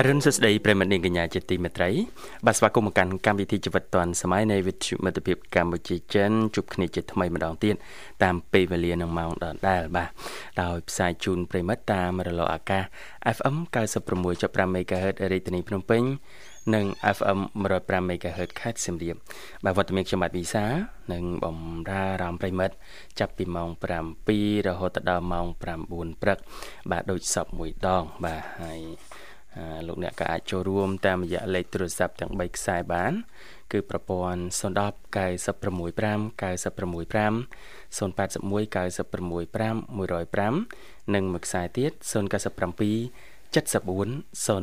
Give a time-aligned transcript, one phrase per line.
[0.00, 1.90] អរុនសួស្តីប្រិមត្តនាងកញ្ញាជាទីមេត្រី
[2.46, 7.74] បាទស្វាគមន៍មកកាន់កម្មវិធីជីវិតឌွန်សម័យនៃវិទ្យុមិត្តភាពកម្ពុជាចិនជួបគ្នាជាថ្មីម្ដងទៀត
[8.22, 10.10] តាមពេលវេលានឹងម៉ោងដដែលបាទ
[10.62, 12.84] ដោយផ្សាយជូនប្រិមត្តតាមរលកអាកាស
[13.36, 13.56] FM
[14.16, 16.02] 96.5 MHz រាជធានីភ្នំពេញ
[16.74, 16.86] និង
[17.16, 17.40] FM
[17.76, 19.16] 105 MHz ខេត្តសៀមរាប
[19.64, 20.64] បាទវត្តមានខ្ញុំបាទវិសា
[21.12, 21.56] និងបំ
[21.90, 22.74] រើអារម្មណ៍ប្រិមិត្ត
[23.18, 23.68] ចាប់ពីម៉ោង
[24.18, 26.38] 7រហូតដល់ម៉ោង9ព្រឹក
[26.90, 28.82] បាទដូចសពមួយដងបាទហើយ
[29.86, 33.12] លោកអ្នកក៏អាចចូលរួមតាមរយៈលេខទូរស័ព្ទទាំង3ខ្សែបាន
[33.72, 37.34] គឺប្រព័ន្ធ010 965 965
[37.98, 42.02] 081 965 105និងមួយខ្សែទៀត097
[43.54, 43.68] 74
[44.44, 44.62] 00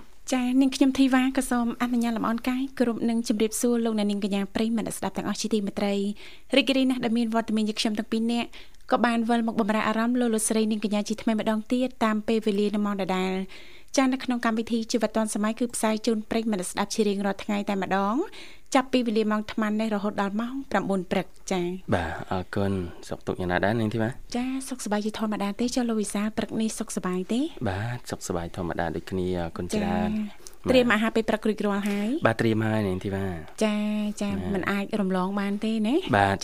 [0.00, 5.94] 055ចានាងខ្ញុំធីវ៉ាក៏សូមអនុញ្ញាតលំអរកាយគ្រប់នឹងជម្រាបសួរលោកអ្នកនាងកញ្ញាប្រិយមិត្តស្ដាប់ទាំងអស់ជាទីមេត្រី
[6.56, 8.48] រីករាយណាស់ដែលមានវត្តមានយើងខ្ញុំទាំងពីរនាក់
[8.90, 13.34] ក៏បានវិលមកបំរើអារម្មណ៍លោកលោកស្រីនាងកញ្ញាជាថ្មីម្ដងទៀតតាមពេលវេលានៅម៉ោងដដែល
[13.96, 18.14] ចានៅក្នុងកម្មវិធីជីវិតឌွန်សម័យគឺផ្សាយជូនប្រិយមិត្តស្ដាប់ជារៀងរាល់ថ្ងៃតែម្ដង
[18.74, 22.72] ចាប់ពីវេលាម៉ោង8:00នេះរហូតដល់ម៉ោង9ព្រឹកចា៎បាទអរគុណ
[23.08, 30.10] សុខទុក្ខយ៉ាងណាដែរនាងធីបាចាសុខសប្បាយជាធម្មតាទេចុះលោកវិសាលព្រឹកនេះសុខសប្បាយទេបាទសុខសប្បាយធម្មតាដូចគ្នាអរគុណច្រើន
[30.70, 33.26] ត្រៀមអាហារពេលព្រឹករួចរាល់ហើយបាទត្រៀមហើយនាងធីវ៉ា
[33.64, 33.76] ចា
[34.22, 35.94] ចាมันអាចរំលងបានទេណា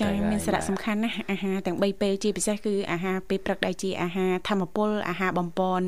[0.00, 5.84] ចាមានសារៈសំខាន់ណាស់អាហារទាំង3ពេលជាពិសេសគឺអាហារពេលព្រឹកដែលជាអាហារធម្មពលអាហារបំពន់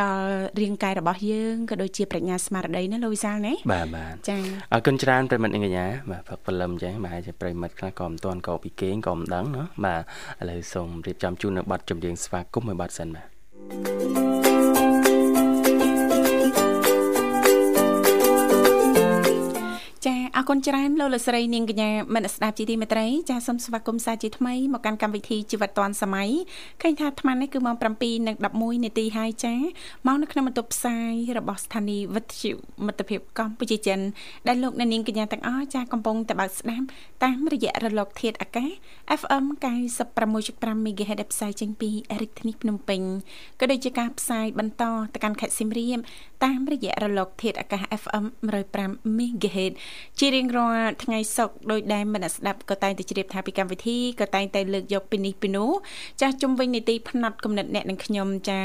[0.00, 0.28] ដល់
[0.60, 4.38] រាងកាយរបស់យើងក៏ដូចជាប្រាជ្ញាស្មារតីណាលោកវិសាលណាបាទបាទចា
[4.72, 10.02] អរគុណច្រើនប្រិមិត្តនាងកញ្ញាបាទព្រឹកព្រលឹមចឹងបាទជាប្រិមិត្តខ្លះក៏មិនទាន់ក៏ពីគេងក៏មិនដឹងណាបាទ
[10.42, 13.22] ឥឡូវសូមរៀបចំជូននៅប័ណ្ណចម្រៀងស្វាគមន៍មួយប័ណ្ណសិនបា
[14.66, 14.67] ទ
[20.40, 26.30] អរគុណច្រើនលោកលោកស្រីនាងកញ្ញាមនស្ដាប់ជីទីមេត្រីចាសសូមស្វាគមន៍សាជាថ្មីមកកាន់កម្មវិធីជីវិតឌွန်សម័យ
[26.82, 27.76] ឃើញថាអាត្មានេះគឺម៉ោង
[28.24, 29.54] 7:11នាទីហើយចា
[30.06, 32.52] មកនៅក្នុងបន្ទប់ផ្សាយរបស់ស្ថានីយ៍វិទ្យុ
[32.86, 34.00] មិត្តភាពកម្ពុជាចិន
[34.48, 36.86] ដែលលោកនាងកញ្ញាទាំងអស់ចាកំពុងតែបើកស្ដាប់
[37.24, 38.70] តាមរយៈរលកធាតុអាកាស
[39.20, 39.44] FM
[40.14, 43.00] 96.5 MHz ដែលផ្សាយចេញពីរាជធានីភ្នំពេញ
[43.60, 44.84] ក៏ដូចជាការផ្សាយបន្ត
[45.14, 45.98] ទៅកាន់ខេត្តសៀមរាប
[46.44, 48.24] តាមរយៈរលកធាតុអាកាស FM
[48.68, 49.72] 105 MHz
[50.18, 55.70] ជារៀងរាល់ថ្ងៃសុក្រដោយដែលមិនស្ដាប់ក៏តែងតែជ្រាបថាពីកម្មវិធីក៏តែងតែលើកយកពីនេះពីនោះ
[56.20, 58.60] ចាស់ជុំវិញនីតិផ្នែកកំណត់អ្នកនិងខ្ញុំចា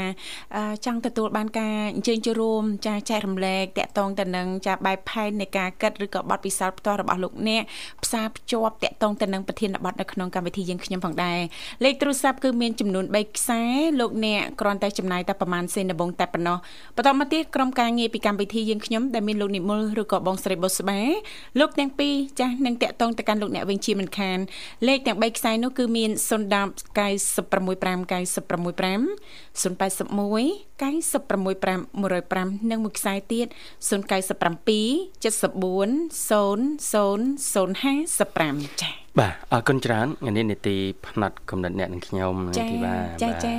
[0.84, 7.62] ចង់ទទួលបានការអញ្ជើញចូលរួមចាចែករំលែកតាក់ទងទៅនឹងចាបែបផែននៃការកាត់ឬក៏បទពិសោធន៍ផ្ទាល់របស់លោកអ្នក
[8.04, 11.38] ផ្សារភ្ជាប់តាក់ទងទៅនឹងប្រធានបទនៅក្នុងកម្មវិធីយើងខ្ញុំផងដែរ
[11.84, 13.62] លេខទូរស័ព្ទគឺមានចំនួន3ខ្សែ
[14.00, 16.58] លោកអ្នកគ្រាន់តែចំណាយតែប្រហែលសេនដំបងតែប៉ុណ្ណោះ
[16.96, 21.00] បន្តមកទៀតក្រុមការងារពីកម្មវិធីយើងខ្ញុំដែលមានលោកនិមលឬក៏បងស្រីបុស្បា
[21.58, 24.38] លោកទាំងពីរចាស់នឹងតាក់ទងទៅកាន់លោកអ្នកវិញជាមិនខាន
[24.88, 26.14] លេខទាំង3ខ្សែនោះគឺមាន010
[26.98, 33.50] 965 965 081 965 105និងមួយខ្សែទៀត097
[35.22, 35.26] 74 0055
[38.82, 40.76] ចា៎បាទអរគុណច្រើនថ្ងៃនេះនីតិ
[41.06, 42.34] ផ្នែកកំណត់អ្នកនឹងខ្ញុំ
[42.70, 43.56] ទីបាទចាចា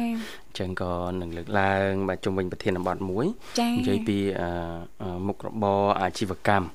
[0.58, 0.92] ចឹងក៏
[1.22, 3.26] នឹងលើកឡើងបាទជុំវិញប្រធានបទមួយ
[3.78, 4.18] និយាយពី
[5.28, 6.66] មុខរបរអាជីវកម្ម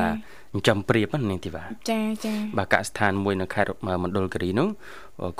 [0.00, 0.14] បាទ
[0.52, 3.70] ចិញ្ចឹមព្រៀបនាងធីវ៉ាចាចាបាទកសិដ្ឋានមួយនៅខេត្ត
[4.02, 4.68] មណ្ឌលគិរីនោះ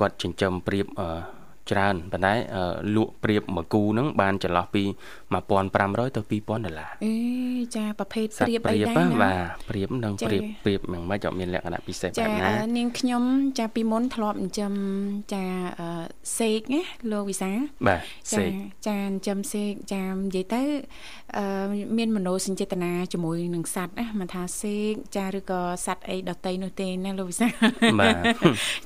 [0.00, 0.86] គាត់ចិញ្ចឹមព្រៀប
[1.71, 2.33] ច្រើនប៉ុន្តែ
[2.95, 4.83] លក់ព្រៀបមួយគូហ្នឹងបានចន្លោះពី
[5.49, 7.15] 1500ទៅ2000ដុល្លារអេ
[7.75, 13.23] ចាប្រភេទព្រៀបអីដែរណាបាទព្រៀបនឹងព្រៀបព្រៀបមិនមិនមានលក្ខណៈពិសេសបែបណាចានាងខ្ញុំ
[13.59, 14.73] ចាពីមុនធ្លាប់ចិញ្ចឹម
[15.33, 15.43] ចា
[16.39, 17.51] សេកណាលោកវិសា
[17.87, 18.01] បាទ
[18.37, 18.51] សេក
[18.87, 20.63] ចាចិញ្ចឹមសេកចានិយាយទៅ
[21.97, 27.47] មានមโนសញ្ចេតនាជាមួយនឹងសัตว์ណាមិនថាសេកចាឬក៏សัตว์អីដតីនោះទេណាលោកវិសា
[27.99, 28.15] បាទ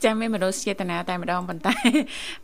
[0.04, 1.76] ចាមានមโนសញ្ចេតនាតែម្ដងប៉ុន្តែ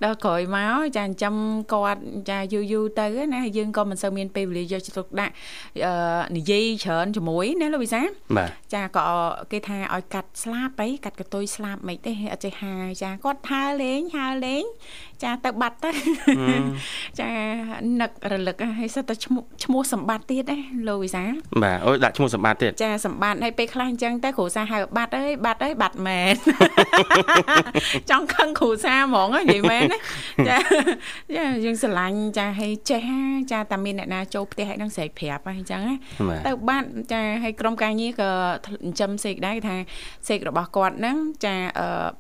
[0.04, 1.35] ដល់ក្រោ ោយមកចាចិញ្ចឹម
[1.73, 5.32] គាត់ចាយូរយូរទៅណាយើងក៏មិនសូវមានពេលវេលាយកចិត្តទុកដាក់
[6.37, 8.00] និយាយច្រើនជាមួយណាលោកវិសា
[8.37, 9.06] បាទចាក៏
[9.53, 14.65] គេថាឲ្យកាត់ស្លាប់អីកាត់កតុយស្លាប់មិនទេអត់ចេះហាចាគាត់ហើលេងហើលេង
[15.25, 15.90] ចាទៅបាត់ទៅ
[17.20, 17.28] ចា
[18.00, 20.58] នឹករលឹកហើយសិតតែឈ្មោះឈ្មោះសម្បត្តិទៀតណា
[20.88, 21.22] លោកវិសា
[21.62, 26.34] បាទអូយដាក់ឈ្មោះសម្បត្តិទៀតចាសម្បត្តិហើយពេលខ្លះអញ្ចឹងតែគ្រូសាហៅបាត់អើយបាត់អើយបាត់មែន
[28.11, 29.99] ចង់ខឹងគ្រូសាហ្មងនិយាយមែនណា
[30.49, 30.56] ចា
[31.37, 33.02] ចាយើងស្រឡាញ់ចាឲ្យចេះ
[33.52, 35.96] ចាតែមានអ្នកណាចូលផ្ទះឲ្យនឹងស្រែកប្រាប់អញ្ចឹងណា
[36.46, 38.31] ទៅបាត់ចាឲ្យក្រុមការងារក៏
[38.66, 39.76] ចិញ្ចឹមសេកដែរថា
[40.28, 41.55] សេករបស់គាត់ហ្នឹងចា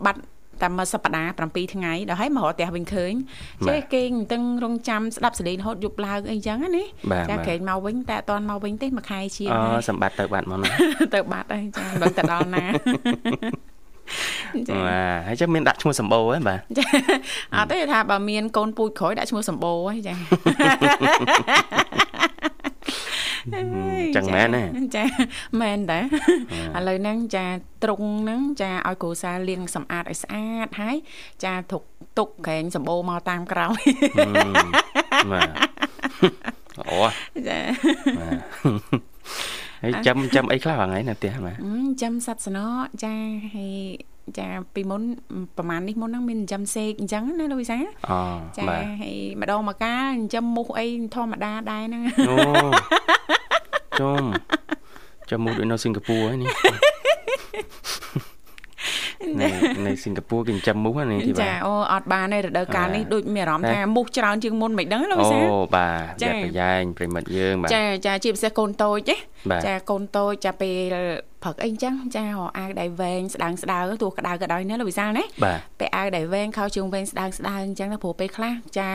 [0.06, 0.20] បាត់
[0.62, 3.12] តែមួយសប្តាហ៍7ថ្ងៃដល់ហើយមករកផ្ទះវិញឃើញ
[3.68, 6.84] ចេះគេងតឹងរងចាំស្ដាប់សលេងរហូតយប់ឡើងអីចឹងណា
[7.30, 10.68] ចាក្រែងមកវិញតែអត់តន់មកវិញទេមួយខែជាងអូសម្បត្តិទៅបាត់មកណា
[11.14, 12.64] ទៅបាត់ហើយចាបើទៅដល់ណា
[14.68, 16.60] ចាបាទហើយចឹងមានដាក់ឈ្មោះសម្បូរហ៎បាទ
[17.56, 20.14] អត់ទេថាបើមានកូនពូជក្រោយដាក់ឈ្មោះសម្បូរហ៎ចា
[24.16, 24.62] ចឹងមែនទេ
[24.96, 25.04] ចា
[25.60, 26.00] មែនតា
[26.76, 27.46] ឥឡូវហ្នឹងចា
[27.84, 30.96] ត្រង់ហ្នឹងចាឲ្យគ្រូសាលាងសម្អាតឲ្យស្អាតហើយ
[31.44, 31.82] ចាទុក
[32.18, 33.80] ទុកក្រែងសម្បូរមកតាមក្រោយ
[35.32, 35.50] បាទ
[36.78, 36.96] អូ
[37.48, 37.58] ចា
[39.82, 41.56] ហើយចាំចាំអីខ្លះថ្ងៃនៅផ្ទះបាទ
[42.02, 42.58] ចាំសត្វស្ន
[43.04, 43.14] ចា
[43.54, 43.74] ហើយ
[44.38, 45.02] ចាពីមុន
[45.56, 47.78] ប្រហែលនេះមុនហ្នឹងមានចិញ្ចឹមសេកអញ្ចឹងណាលោកវិសា
[48.10, 48.20] អូ
[48.58, 48.64] ចា
[49.02, 52.36] ហើយម្ដងមកកាចិញ្ចឹមមូសអីធម្មតាដែរហ្នឹងអូ
[54.00, 54.24] ចំ
[55.30, 56.48] ចាំមូសដូចនៅសិង្ហបុរីនេះ
[59.40, 59.48] នៅ
[59.86, 69.16] នៅសិង្ហបុរីគេចិញ្ចឹមមូសនេះទីបាទចាអូអត់បានទេរដូវកាលនេះដូចមានអារម្មណ៍ថាមូសច្រើនជាងមុនមិនដឹងលោកវិសាអូបាទចាប្រយែងប្រិមិត្តយើងបាទចាចាជាពិសេសកូនតូចទេ
[69.66, 70.94] ចាកូនតូចចាពេល
[71.42, 75.24] ព្រឹកអីចឹងចារអាវដៃវែងស្ដើងស្ដើងទោះក្តៅក៏ដោយណាលោកវិសាលណា
[75.80, 78.88] ពេលអាវដៃវែងខោជើងវែងស្ដើងស្ដើងអញ្ចឹងណាព្រោះពេលខ្លះចា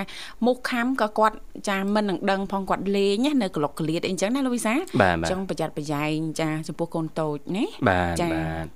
[0.45, 1.35] មុខខំក៏គាត់
[1.69, 4.79] ចាមិននឹងដឹងផងគាត់លេងនៅក្លុកក្លៀតអីអញ្ចឹងណាលោកវិសាល
[5.15, 8.67] អញ្ចឹងប្រយ័ត្នប្រយែងចាចំពោះកូនតូចណាបាទបាទ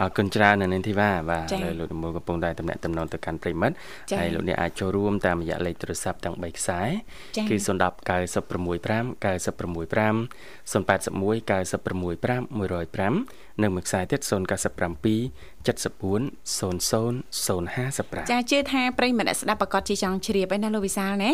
[0.00, 3.74] អរគុណច្រើននៅនាងធីវ៉ាបាទហើយលោកដំណូលកំពុងតែតំណាក់តំណងទៅកាន់ប្រិមិត្ត
[4.18, 6.80] ហើយលោកអ្នកអាចចូលរួមតាមរយៈលេខទូរស័ព្ទទាំង3ខ្សែ
[7.50, 7.66] គឺ010
[8.08, 10.16] 965 965
[10.72, 12.36] 081
[13.06, 13.22] 965 105 Hmm.
[13.62, 14.30] និងមួយខ្សែទៀត097
[15.66, 21.32] 74 0055ចាជឿថាប្រិយមិត្តស្ដាប់ប្រកាសជាចង់ជ្រាបឯណាលោកវិសាលណា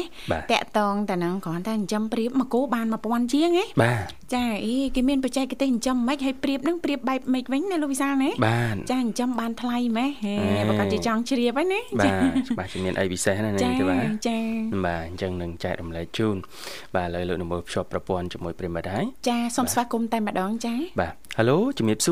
[0.52, 4.02] តាក់តងតានឹងគ្រាន់តែចិញ្ចឹមព្រៀបមកគោបាន1000ជាងហ៎បាទ
[4.34, 10.34] ចាអីគេមានបច្ចេកទេសចិញ្ចឹមមិនហើយព្រៀបនឹងព្រៀបបែបម៉េចវិញណាលោកវិសាលណាបាទចាចិញ្ចឹមបានថ្លៃម៉េះហេ
[10.68, 12.06] ប្រកាសជាចង់ជ្រាបឯណាបាទ
[12.48, 14.38] ច្បាស់ជាមានអីពិសេសណានេះទេបាទចា
[14.86, 16.36] បាទអញ្ចឹងនឹងចែករំលែកជូន
[16.96, 22.08] បាទឥឡូវលោកនមលភ្ជាប់ប្រព័ន្ធជាមួយប្រិមិត្តហើយចាសូមស្វាគមន៍តែម្ដងចាបាទ Halo ជំរាបស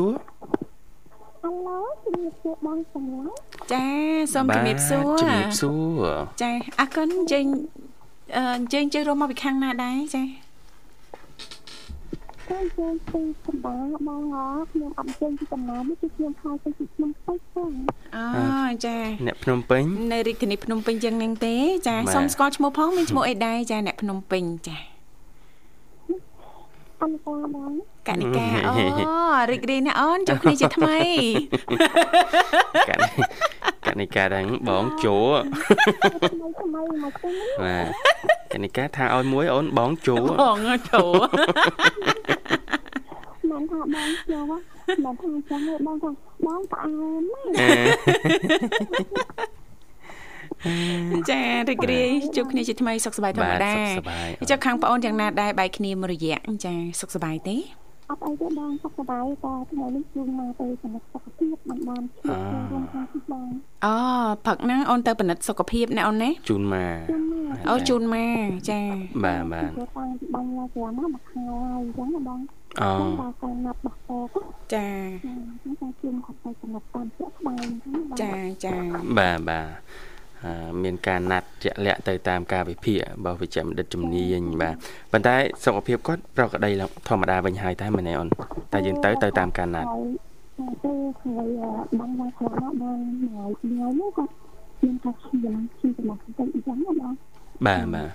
[1.41, 3.29] ហៅឡូជំរាបសួរបងសំឡេង
[3.73, 3.85] ចា
[4.33, 5.71] សូមជំរាបសួរជំរាបសួ
[6.01, 6.07] រ
[6.41, 7.45] ចាអរគុណជើញ
[8.37, 8.43] អឺ
[8.73, 10.23] ជើញជើងរមកពីខាងណាដែរចា
[12.45, 13.75] ខ្ញុំជើងពីសម្បា
[14.07, 17.71] បងហ៎ខ្ញុំអត់ជើងពីកំណើតនេះគឺខ្ញុំខោទៅពីភ្នំពេញហ្នឹង
[18.15, 18.23] អូ
[18.85, 18.97] ចា
[19.27, 21.55] អ្នកភ្នំពេញនៅរាជធានីភ្នំពេញយ៉ាងហ្នឹងទេ
[21.87, 24.90] ចាសូមស្គាល់ឈ្មោះផងមានឈ្មោះអីដែរចាអ្នកភ្នំពេញចា
[27.01, 27.71] អនិកាបង
[28.07, 29.15] កនិកាអូ
[29.51, 30.99] រីករាយណាស់អូនជួបគ្នាជាថ្មី
[33.87, 35.17] កនិកាដែរបងជួ
[36.31, 37.29] ថ្មីថ្មីមកទេ
[37.63, 40.59] បាទកនិកាថាឲ្យមួយអូនបងជួបង
[40.89, 41.05] ជួ
[43.49, 44.39] មិនថាបងជួ
[45.05, 46.09] មិនថាចាំបងថា
[46.45, 46.89] បងផ្អែ
[47.21, 47.23] ម
[51.29, 53.75] ចារីករាយជួបគ្នាជាថ្មីសុខសប្បាយធម្មតា
[54.49, 57.57] ចុះខាងប្អូនយ៉ាងណាដែរបែកគ្នាមួយរយៈចាសុខសប្បាយទេ
[58.09, 62.33] អត់អីទេបងសុខសប្បាយតែថ្ងៃនេះជួងមកទៅពិនិត្យសុខភាពមិនបានឈឺ
[62.71, 63.47] រួមខាងទីបង
[63.85, 63.95] អូ
[64.45, 66.97] ព្រឹកហ្នឹងអូនទៅពិនិត្យសុខភាពណាអូនណាជូនមក
[67.69, 68.81] អូជូនមកចា
[69.23, 72.39] បាទបាទទៅតាំងពីបងឡាស្រាប់មកមួយខែហើយអញ្ចឹងណាបង
[72.81, 73.95] អូដល់កាលណាត់បោះ
[74.33, 74.37] ត
[74.73, 74.87] ចា
[75.21, 77.69] ខ្ញុំតែជូនគាត់ទៅពិនិត្យតាមជាក់ស្ដែង
[78.21, 78.33] ចា
[78.65, 78.75] ចា
[79.17, 79.67] បាទបាទ
[80.83, 84.75] មានការណាត់ជាក់លាក់ទៅតាមការវិភាគរបស់វិជ្ជាបណ្ឌិតជំនាញបាទ
[85.11, 86.69] ប៉ុន្តែសុខភាពគាត់ប្រកក្តី
[87.09, 88.29] ធម្មតាវិញហើយតែមែនទេអូន
[88.73, 89.87] តែយើងទៅទៅតាមការណាត់
[90.83, 91.47] ទៅហើយ
[91.99, 94.33] បងមកខ្លះបានថ្ងៃថ្ងៃនោះគាត់
[94.81, 97.13] មានថាឈាមឈាមចំណាស់តិចអញ្ចឹងណាបង
[97.65, 98.09] បាទបាទ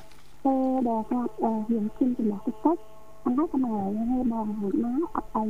[0.44, 0.54] ទៅ
[0.88, 1.32] ដល់គាត់
[1.70, 2.76] រៀនឈាមចំណាស់តិចតិច
[3.24, 3.78] អញ្ចឹងក៏មក
[4.10, 5.46] ហើយបងរួចមកអត់អី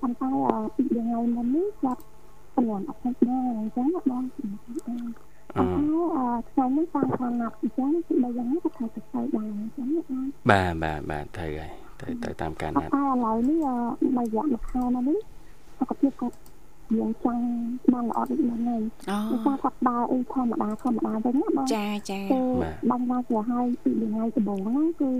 [0.00, 0.30] ប៉ុន្តែ
[0.74, 2.02] ពីថ្ងៃមុននេះគាត់
[2.54, 4.24] កំពុងអត់ទៅដែរអញ្ចឹងបង
[5.56, 5.62] អឺ
[6.50, 7.90] ថ្ងៃនេះតាមខាងណាត់អញ្ចឹង
[8.22, 9.86] បើយ៉ាងនេះក៏ត្រូវទៅទៅដែរអញ្ចឹង
[10.50, 13.58] បាទបាទបាទត្រូវហើយទៅទៅតាមការណាត់តែឥឡូវនេះ
[14.16, 15.18] បើរយៈមួយខែមកនេះ
[15.78, 16.36] សុខភាពគាត់
[16.96, 17.42] យើងចង់
[17.92, 18.82] បានល្អដូចមុនហើយ
[19.30, 22.20] អូថាគាត់ដើរអីធម្មតាធម្មតាវិញណាបងចាចា
[22.90, 25.10] បងមកស្រាឲ្យពីថ្ងៃដំបូងហ្នឹងគឺ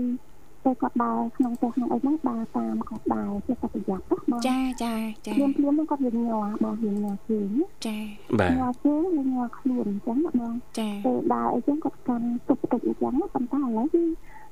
[0.63, 7.51] ពេលគាត់ដើរក្នុងផ្ទះក្នុងអីហ្នឹងដើរតាមគាត់ដើរជាប្រយ័ត្នណាបងចាចាចាភ្លាមភ្លាមហ្នឹងគាត់វិញញ័របងវិញញ័រជើង
[7.87, 7.97] ចា
[8.39, 14.03] បាទញ័រជើងវិញញ័រខ្លួនអញ្ចឹងណាបងចាពេលដើរអីចឹងគាត់កាន់ទប់ទប់អញ្ចឹងប៉ុន្តែឥឡូវគឺ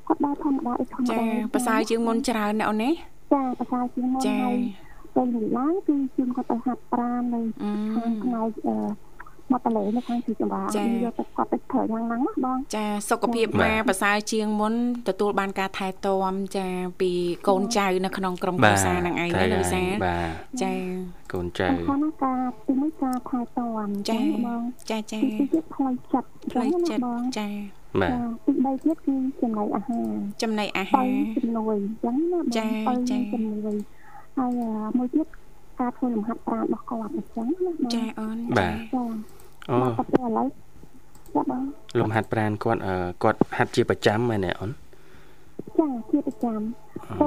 [0.07, 1.23] គាត់ដើរធម្មតាអីធម្មតាចា
[1.53, 2.91] ប្រសើរជាងមុនច្រើនណាស់អូនណា
[3.33, 4.55] ចាប្រសើរជាងមុនហើយ
[5.15, 7.41] ពេលឡើងគឺជឿនគាត់ទៅហាត់ប្រាណនៅ
[7.93, 8.75] ខាងថ្ងៃអឺ
[9.51, 10.67] មកតលេនៅខាងទីចម្រើន
[11.05, 14.73] យកទៅគាត់ទៅធ្វើយ៉ាងហ្នឹងណាបងចាសុខភាពម៉ាប្រសើរជាងមុន
[15.09, 16.67] ទទួលបានការថែទាំចា
[17.01, 17.11] ពី
[17.47, 20.29] កូនចៅនៅក្នុងក្រុមគ្រួសារនឹងឯងណាលោកវិសាបាទ
[20.63, 20.73] ចា
[21.33, 24.61] កូនចៅខាងណាការទីមួយការថែទាំចាបង
[24.91, 27.47] ចាចាទីទៀតផ្លូវចិត្តផ្លូវចិត្តបងចា
[28.01, 28.11] បាទ
[28.45, 30.09] ទីបីទៀតគឺចំណីអាហារ
[30.41, 33.75] ចំណីអាបើហារជំនួយអញ្ចឹងណាបងចាបើចាជំនួយ
[34.37, 34.51] ហើយ
[34.97, 35.27] មួយទៀត
[35.79, 39.03] ការធ្វើលំហាត់ប្រាណរបស់គាត់អញ្ចឹងណាបងចាអូនបាទចា
[39.69, 40.47] អូមកទៅឥឡូវ
[41.36, 41.62] ចាបង
[42.00, 42.93] លំហាត់ប្រាណគាត់អឺ
[43.24, 44.71] គាត់ហាត់ជាប្រចាំមែនទេអូន
[45.79, 46.59] ចាជាប្រចាំ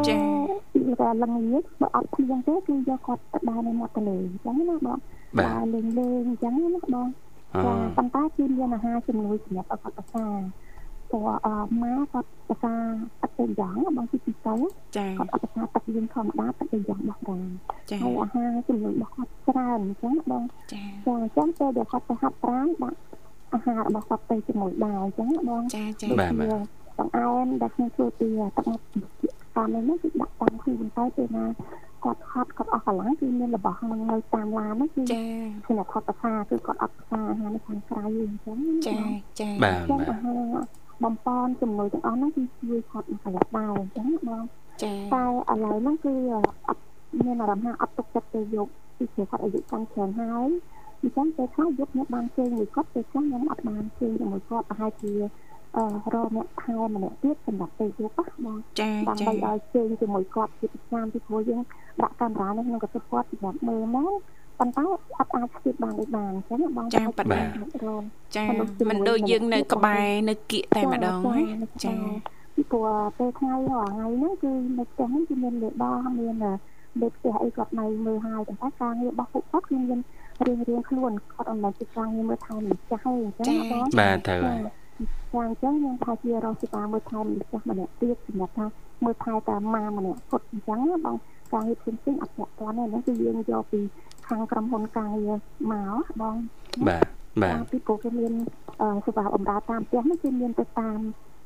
[0.09, 0.17] ចា
[1.01, 4.99] តែល្ងាចបើអត់ភ្លៀងទេគឺយកគាត់ទៅដើរនៅមាត់ទន្លេអញ្ចឹងណាបងបាទ
[5.41, 7.09] ដើរលេងលេងអញ្ចឹងណាបង
[7.55, 10.27] អូចាប៉ុន្តែគឺមានអាហារជំនួយសម្រាប់ឲ្យគាត់ប្រសា
[11.11, 12.75] ព្រោះអឺម៉ាគាត់ប្រសា
[13.23, 14.61] ទឹកទៅយ៉ាងបងទីពិសេស
[14.97, 17.49] ចាគាត់អត់ប្រសាទឹកយើងធម្មតាទឹកទៅយ៉ាងបោះប្រាណ
[17.91, 22.99] ចាហើយអាហារជំនួយរបស់គាត់ច្រើនអញ្ចឹងណាបងចាចាអញ្ចឹងពេលដែលគាត់ទៅហាត់ប្រាណដាក់
[23.55, 26.67] អាហាររបស់គាត់ទៅជាមួយដែរអញ្ចឹងណាបងចាចាបាទបាទ
[26.99, 28.81] បង្អែមដែលខ្ញុំធ្វើពីទឹកមក
[29.57, 31.47] តាមនេះគឺដាក់តាមខ្លួនទៅពេលណា
[32.05, 35.23] គាត់ហត់គាត់អស់កម្លាំងគឺមានរបស់នឹងនៅតាមឡានហ្នឹងគឺចា
[35.67, 38.99] សម្រាប់គាត់ប្រសាគឺគាត់អត់ប្រសាអាហារនៅខាងក្រៅអញ្ចឹងចា
[39.41, 40.41] ចាបាទចឹងបាទអាហារ
[41.05, 44.43] បំពន់ជំនួយទាំងអស់ហ្នឹងគឺជួយគាត់មួយកន្លះដែរអញ្ចឹងបង
[44.83, 46.15] ចាតែឥឡូវហ្នឹងគឺ
[46.69, 46.83] អត់
[47.25, 50.49] មានអារម្មណ៍ថាអត់ទុកចិត្តទៅយកពីព្រោះគាត់អាយុកាន់ច្រើនហើយ
[51.01, 55.13] អញ្ចឹងពេលខ្លះយកខ្ញុំបានជើងមួយគាត់ពេលខ្លះខ្ញុំអត់បានជើងជាមួយគាត់ប្រហែលជា
[55.77, 61.61] អឺរកអ្នកថែម្នាក់ទៀតសម្រាប់ទៅយកណាបងចាដើម្បីចាឲ្យជើងជាមួយគាត់ជាប្រចាំពីព្រោះយើង
[62.03, 64.13] ដាក់កាមេរ៉ានៅក្នុងកន្ទប់គាត់សម្រាប់មើលមក
[64.61, 64.85] ប៉ុន្តែ
[65.19, 68.03] អត់អាចស្ទាបបានដូចបានអញ្ចឹងណាបងចាប៉ាបាទរង
[68.37, 68.45] ចា
[68.91, 71.95] មិនដូចយើងនៅក្បែរនៅគៀកតែម្ដងណាចា
[72.55, 76.35] ពីព្រោះពេលថ្ងៃរាល់ថ្ងៃហ្នឹងគឺនៅផ្ទះហ្នឹងគឺមានលេដោះមាន
[77.01, 80.01] លេផ្ទះអីគាត់នៅមើលហើយប៉ុន្តែការងាររបស់ពួកគាត់គឺមាន
[80.47, 84.61] រៀងរៀងខ្លួនគាត់អំណោយពីការងារមើលថែម្ចាស់ហើយអញ្ចឹងណាបងបាទត្រូវហើយ
[85.33, 88.67] ចាអញ្ចឹងខ្ញុំថាជារកសេវាមើលថែម្ចាស់ម្នាក់ទៀតសម្រាប់ថា
[89.05, 91.17] មើលថែតាមម៉ាម្នាក់គាត់អញ្ចឹងណាបង
[91.53, 93.81] ការងារផ្សេងផ្សេងអត់ពាក់ព័ន្ធទេហ្នឹងគឺយើងយកពី
[94.31, 95.39] ខាងក្រុមហ៊ុនការងារ
[95.73, 96.37] មកបង
[96.89, 97.07] បាទ
[97.43, 98.33] បាទពីព្រោះគេមាន
[99.05, 100.99] សេវាបម្រើតាមផ្ទះនេះគឺមានទៅតាម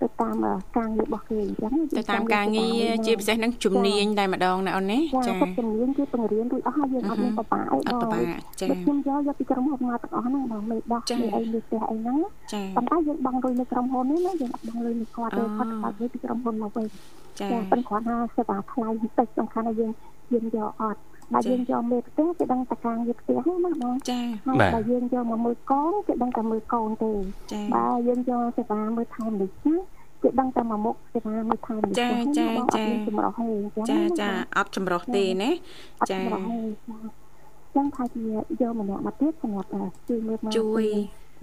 [0.02, 0.36] ទៅតាម
[0.76, 8.20] ការងាររបស់គេអញ្ចឹងទៅតាមការងារជាពិសេសនឹងជំនាញតែម្ដងណាអូនណាចាចាគាត់ជំនាញគឺបង្រៀនរួចអស់ហើយយើងអត់មានបបាក់អីអត់បងប្របា
[8.60, 12.18] ចាដូចខ្ញុំយកយកពីក្រុមហ៊ុនមកទាំងអស់ហ្នឹងបងមេដោះមេអីមេផ្ទះអីហ្នឹង
[12.52, 16.86] ចាប៉ុន្តែយើងបង់លុយនៅក្រុមហ៊ុននេះណាយើងអត់បង់លុយនៅគាត់ទេគាត់ខ្វះលុយពីក្រុមហ៊ុនមកវិញ
[17.40, 19.92] ចាចាប៉ុន្តែគាត់ថាសេវាថ្លៃបន្តិចសំខាន់ថាយើង
[20.32, 21.00] យើងយកអត់
[21.32, 27.12] បើយើងយកមេផ្ទះគេដឹងតែការងារផ្ទះហ្នឹងណាបងចាហើយបើយើងយកមកមើលកូនគេដឹងតែមើលកូនទេ
[27.52, 29.76] ចាបើយើងយកសេវាមើលថែមនុស្សណា
[30.22, 35.50] គេដឹងតែមកមុខសេវាមើលថែមនុស្សចម្រោះហេអញ្ចឹងចាចាអត់ចម្រោះទេណា
[36.10, 36.60] ចាចម្រោះហេ
[37.76, 38.22] ចឹងថាជា
[38.60, 39.68] យកម្នាក់មកទៀតសម្រាប់
[40.08, 40.86] ជួយមើលមកជួយ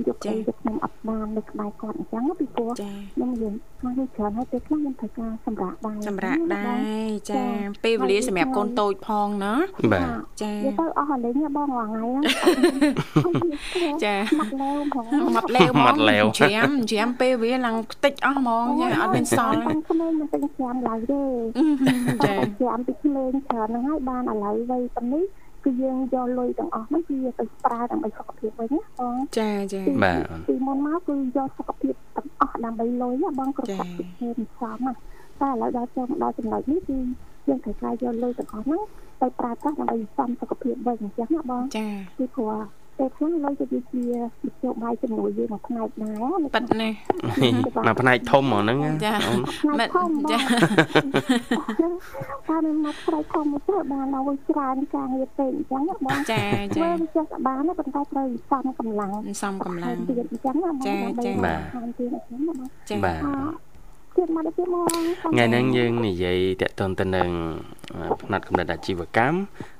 [0.07, 6.71] យកទៅយកខ្ញុំអត់បាននៅក្បែរគាត់អញ្ចឹងពីព្រោះចាខ្ញុំយើងខ្លះច្រើនហើយពេលខ្លះខ្ញុំត្រូវការសម្រាប់ដែរសម្រាប់ដែ
[7.03, 7.43] រចា
[7.83, 9.53] ពេលវេលាសម្រាប់កូនតូចផងណា
[9.93, 10.09] បាទ
[10.43, 15.05] ចាយកទៅអស់លេងបងរាល់ថ្ងៃហ្នឹងចាមកលែវផង
[15.37, 15.95] មកលែវមក
[16.39, 21.23] ច្រាមច្រាមពេលវាឡើងខ្ទេចអស់ហ្មងចាអត់មានសល់ខ្ញុំក្មេងមិនពេញច្រាមឡើយទេ
[22.25, 25.23] ចាច្រាមពីក្មេងច្រើនហ្នឹងហើយបានឥឡូវវ័យប៉ុណ្នេះ
[25.63, 34.93] គឺយើងយកលុយទាំងអស់ហ្នឹងគឺយកទៅប្រើដើម្បីសុខភាពវិញណាបងចាចាបាទពីមុនមកគឺយកសុខភាពទាំងអស់ដើម្បីលុយបងគ្រប់កាត់ពីហេតុសំណា
[35.41, 36.97] តែឥឡូវដល់ចូលមកដល់ចំណុចនេះគឺ
[37.47, 38.81] យើងត្រូវការយកលុយទាំងអស់ហ្នឹង
[39.21, 41.87] ទៅប្រើប្រាស់ដើម្បីសំសុខភាពវិញអញ្ចឹងណាបងចា
[42.17, 42.53] ពីព្រោះ
[42.97, 44.01] ពេលខ្លះលុយទៅវាជា
[44.43, 46.89] មធ្យោបាយជំនួយយើងមួយផ្នែកដែរប៉ិតណា
[47.87, 49.39] មកផ្នែកធំហ្មងហ្នឹងចាអូន
[49.79, 50.39] មិនធំចា
[52.49, 56.43] តាមមកផ្នែកធំទៅបានឲ្យច្រើនការងារពេកអញ្ចឹងបងចា
[56.75, 63.70] ចាធ្វើវាចេះបានប៉ុន្តែត្រូវសំកម្លាំងសំកម្លាំងទៀតអញ្ចឹងណាបងដើម្បីខាងទៀតអញ្ចឹងណាបងចាបាទ
[64.17, 67.29] ទៀតមកទៀតមកថ្ងៃហ្នឹងយើងនិយាយតកតនទៅនឹង
[68.23, 69.37] ផ្នែកកំណត់អាជីវកម្ម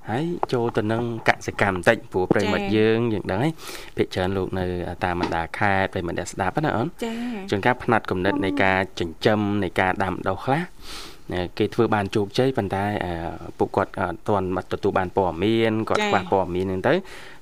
[0.10, 3.54] ហើយចូលទៅនឹងកសិកម្មបន្តិចព្រោះប្រិមិត្តយើងយើងដឹងហើយ
[3.98, 4.66] ភាគច្រើនលោកនៅ
[5.06, 7.14] តាមបណ្ដាខេត្តប្រិមិត្តអ្នកស្ដាប់ណាអូនចា
[7.50, 10.62] ជួនកាលផ្នែកកំណត់នៃការចិញ្ចឹមនៃការដាំដុះខ្លះ
[11.58, 12.84] គេធ្វើបានជោគជ័យប៉ុន្តែ
[13.58, 16.94] ពួកគាត់អត់ទាន់ទទួលបានព័ត៌មានគាត់ខ្វះព័ត៌មានហ្នឹងទៅ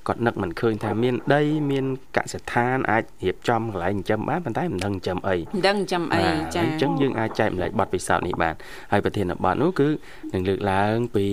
[0.08, 1.84] គាត់នឹកមិនឃើញថាមានដីមាន
[2.16, 6.22] កសិដ្ឋានអាចរៀបចំកន្លែងចិញ្ចឹមបានប៉ុន្តែមិនដឹងចិញ្ចឹមអីមិនដឹងចាំអី
[6.54, 8.54] ចាអញ្ចឹងយើងអាចចែកម្លែកបទពិសោធន៍នេះបាន
[8.92, 9.88] ហើយប្រធានបទនោះគឺ
[10.32, 11.26] នឹងលើកឡើងពី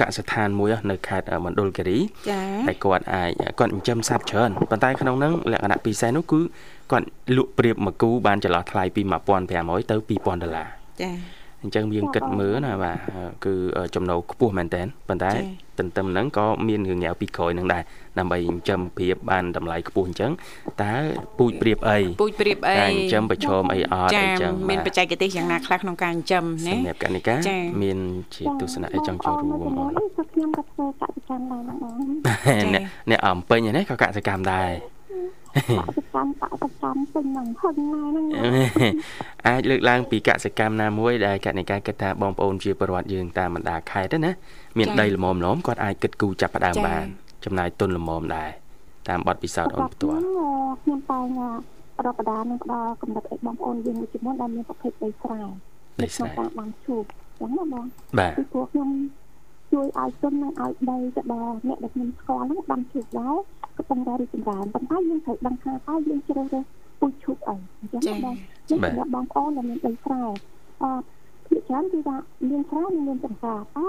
[0.00, 1.98] កសិដ្ឋានមួយនៅខេត្តមណ្ឌលគិរី
[2.30, 6.40] ចាហើយគាត់អាចគាត់ចិញ្ចឹមសត្វច្រើនប៉ុន្តែក្នុងនោះលក្ខណៈពិសេសនោះគឺ
[6.92, 7.06] គាត់
[7.36, 9.02] លក់ព្រៀបមួយគូបានចន្លោះថ្លៃពី
[9.46, 10.68] 1500ទៅ2000ដុល្លារ
[11.02, 12.98] ចា អញ្ចឹងយើងគិតមើលណាបាទ
[13.44, 13.54] គឺ
[13.94, 15.32] ចំណូលខ្ពស់មែនតើប៉ុន្តែ
[15.78, 17.82] ទន្ទឹមហ្នឹងក៏មានរឿងងាវពីក្រោយហ្នឹងដែរ
[18.18, 20.32] ដើម្បីចិញ្ចឹមព្រៀបបានតម្លៃខ្ពស់អញ្ចឹង
[20.82, 20.92] តើ
[21.38, 27.34] ពូជព្រៀបអីពូជព្រៀបអីការចិញ្ចឹមប្រឈមអីអត់អញ្ចឹងមានបច្ចេកទេសយ៉ាងណាខ្លះក្នុងការចិញ្ចឹមណាសម្រាប់កណិកា
[27.82, 27.98] មាន
[28.34, 29.72] ជាទស្សនៈអីចង់ចូលរួមបង
[30.32, 31.94] ខ្ញុំក៏ធ្វើកសិកម្មដែរបង
[32.74, 34.70] អ្នកអ្នកអំពេញហ្នឹងក៏កសិកម្មដែរ
[35.52, 38.26] កសិកម្មកសិកម្មពេញនឹងហឹងណាហ្នឹង
[39.46, 44.30] អាចលើកឡើងពីកសិកម្មណាមួយដែលកណិកាគិតថាបងប្អូនជាពលរដ្ឋយើងតាមបណ្ដាខេត្តណា
[44.78, 47.04] មានដីល្មមៗគាត់អាចគិតគូរចាប់ផ្ដើមបាន
[47.44, 48.50] ចំណាយទុនល្មមដែរ
[49.08, 50.20] តាមបទពិសោធន៍អូនផ្ទាល់
[50.82, 51.26] ខ្ញុំតែង
[52.06, 55.40] របដានឹងផ្ដល់កំណត់ឲ្យបងប្អូនយើងមួយចំនួនដែលមានប្រភេទដីស្រែ
[56.02, 57.04] ដីស្រែការបានឈូក
[57.40, 57.84] ចឹងណាបង
[58.18, 58.88] បាទពីព្រោះខ្ញុំ
[59.72, 63.34] ជួយឲ្យទុននិងឲ្យដីទៅដល់អ្នកដែលខ្ញុំស្គាល់ហ្នឹងបានឈូកដែរ
[63.76, 66.64] កំពុងតែរីកចម្រើនប៉ុន្តែយើងត្រូវដឹងថាតើយើងជ្រើសរើស
[67.00, 68.34] ពូជឈូកអីអញ្ចឹងបង
[68.68, 70.20] យើងសម្រាប់បងប្អូនដែលមានដីស្រែ
[70.82, 70.90] អឺ
[71.48, 72.16] ភាគច្រើនគឺថា
[72.50, 73.88] មានស្រែនិងមានចំការតើ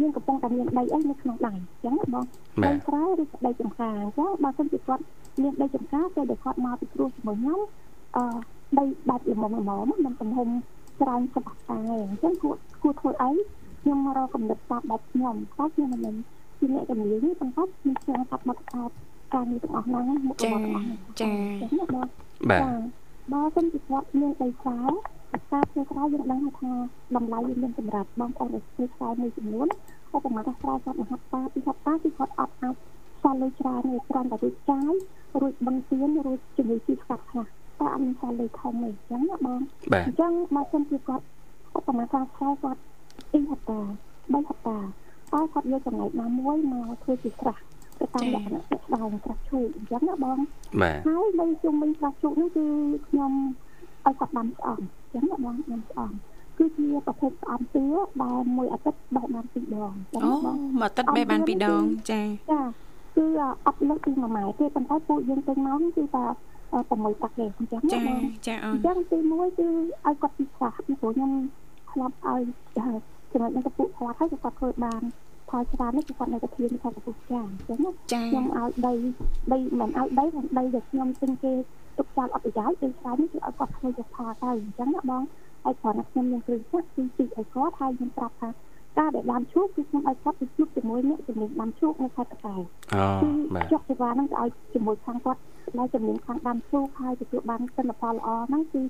[0.00, 2.24] យើងកំពុងតែមានដីអីនៅក្នុងដៃអញ្ចឹងបង
[2.64, 5.02] ដីស្រែឬដីចំការអញ្ចឹងបើសិនជាគាត់
[5.42, 7.60] មានដីចំការទៅដែលគាត់មកពីគ្រួជាមួយខ្ញុំ
[8.16, 8.24] អឺ
[8.78, 10.48] ដីបាច់ល្មមល្មមមិនទំហំ
[11.00, 11.78] ច្រើនសម្រាប់តែ
[12.10, 13.30] អញ្ចឹងគួរគួរធ្វើអី
[13.82, 16.14] ខ្ញុំរកកំណត់តាមបែបខ្ញុំតែខ្ញុំមិន
[16.58, 18.94] ជាអ្នកជំនាញទេប៉ុន្តែខ្ញុំឆ្លងកាត់មកកាត់
[19.34, 20.86] ការងារទាំងអស់ហ្នឹងមុខរបរទាំងអស់
[21.20, 22.08] ចាចាបាទ
[23.32, 24.80] បើសិនជាគាត់មានដីស្រែ
[25.52, 26.72] ការធ្វើស្រែយើងដឹងថា
[27.16, 29.68] តម្លៃវាមានសម្រាប់បងប្អូនដែលធ្វើស្រែមួយចំនួន
[30.16, 32.74] ឧបមាថាស្រែគាត់មហត្តាពីហត្តាគឺគាត់អត់អាច
[33.22, 34.92] សល់លុយច្រើនទេគ្រាន់តែរួចចាយ
[35.40, 37.46] រួចបង់ទានរួចជាមួយជីស្កាត់ខ្លះ
[37.80, 39.60] តែអត់មានសល់លុយធំទេអញ្ចឹងណាបង
[39.92, 41.24] អញ្ចឹងបើសិនជាគាត់
[41.78, 42.80] ឧបមាថាស្រែគាត់
[43.32, 43.80] ពីហត្តា
[44.12, 44.78] 3ហត្តា
[45.32, 47.56] តែគាត់យកចំណែកណាមួយមកធ្វើជាស្រះ
[48.00, 50.38] ទៅតាមលក្ខណៈស្ដែងស្រះឈូកអញ្ចឹងណាបង
[50.82, 52.64] បាទហើយនៅជុំវិញស្រះឈូកនេះគឺ
[53.08, 53.32] ខ្ញុំ
[54.04, 56.12] ឲ្យគាត់ដាំស្អំអញ្ចឹងណាបងដាំស្អំ
[56.58, 57.86] គឺជាប្រភេទស្អំទា
[58.22, 60.30] ដែលមួយអាទិត្យបេះបានពីរដងអូ
[60.80, 61.82] មួយអាទិត្យបេះបានពីរដង
[62.12, 62.22] ចា
[62.52, 62.60] ចា
[63.16, 63.24] គឺ
[63.66, 66.24] អត់លើកពីមួយម៉ែទេប៉ុន្តែពួកយើងទៅមកគឺថា
[66.74, 68.00] 6តាក់ទេអញ្ចឹងចា
[68.46, 69.66] ចាអូនអញ្ចឹងទី1គឺ
[70.04, 71.32] ឲ្យគាត់ពិសាពីព្រោះខ្ញុំ
[71.90, 72.40] ធ្លាប់ឲ្យ
[73.32, 75.02] ចំណុចនេះទៅពួកគាត់ហើយគាត់ធ្វើបាន
[75.54, 77.78] ផលច្រើននេះគឺគាត់នៅតែធៀងគាត់ពុះចាអញ្ចឹង
[78.30, 78.94] ខ្ញុំឲ្យដី
[79.52, 81.52] ដីមិនឲ្យដី પણ ដីដែលខ្ញុំទិញគេ
[81.98, 85.22] ទុកចោលអត់ប្រយោជន៍ដីស្រែនេះគឺឲ្យគាត់ធ្វើយកផលទៅអញ្ចឹងណាបង
[85.64, 88.48] ហើយគ្រាន់តែខ្ញុំមានគ្រឿងចាក់គឺជីកឲ្យគាត់ហើយខ្ញុំប្រាប់ថា
[88.98, 92.56] ការដែលដាំឈូកគឺខ្ញុំឲ្យគាត់ទៅជួបជាមួយអ្នកជំនាញដាំឈូកនៅខេត្តកែ
[92.94, 93.04] អូ
[93.54, 95.40] បាទចុះសេវាហ្នឹងទៅឲ្យជាមួយខាងគាត់
[95.78, 98.82] ដែលជំនាញខាងដាំឈូកហើយទទួលបានទិន្នផលល្អហ្នឹងគឺ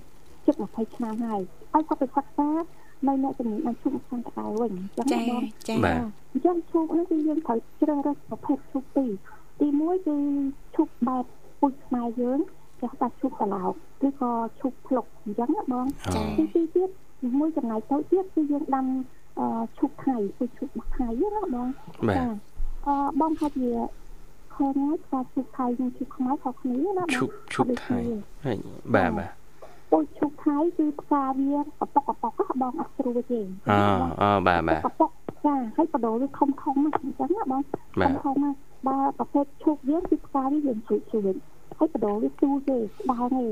[0.46, 1.40] ជិត20ឆ្នាំហើយ
[1.72, 2.48] ហើយគាត់ទៅសិក្សា
[3.08, 5.98] នៅអ្នកជំនាញបានឈូកខាងតកែវិញអញ្ចឹងបងចាបាទ
[6.32, 9.10] អញ្ចឹងឈូកនេះគឺយើងត្រូវជ្រើសរើសប្រភេទឈូកពីរ
[9.60, 10.16] ទី1គឺ
[10.74, 11.24] ឈូកបែប
[11.60, 12.38] ពុជខ្មែរយើង
[12.80, 13.72] គេហៅថាឈូកកឡោក
[14.06, 15.86] ឬក៏ឈូកភ្លុកអញ្ចឹងណាបង
[16.38, 16.90] ទីពីរទៀត
[17.40, 18.86] មួយចំណែកតូចទៀតគឺយើងដាំ
[19.78, 21.68] ឈូកថៃពុជឈូករបស់ថៃណាបង
[22.16, 22.26] ចា
[22.86, 23.70] អឺបងថាជា
[24.54, 27.98] ខែថ្ងៃថាឈូកថៃនិងឈូកខ្មែរខុសគ្នាណាបងឈូកឈូកថៃ
[28.94, 29.43] បាទបាទ
[29.94, 33.78] ពុជឈូកថៃគឺផ្កាវាកប៉ុកកប៉ុកបងអត់ស្រួលទេអូ
[34.20, 35.10] អូបាទបាទកប៉ុក
[35.46, 38.50] ចាហើយបដូរវាធំធំហ្នឹងអញ្ចឹងណាបងធំធំណា
[38.88, 41.34] បើប្រភេទឈូកយើងគឺផ្កាវាយើងជ្រួចជ្រួច
[41.78, 43.46] ហើយបដូរវាទូទេស្ដាងទេ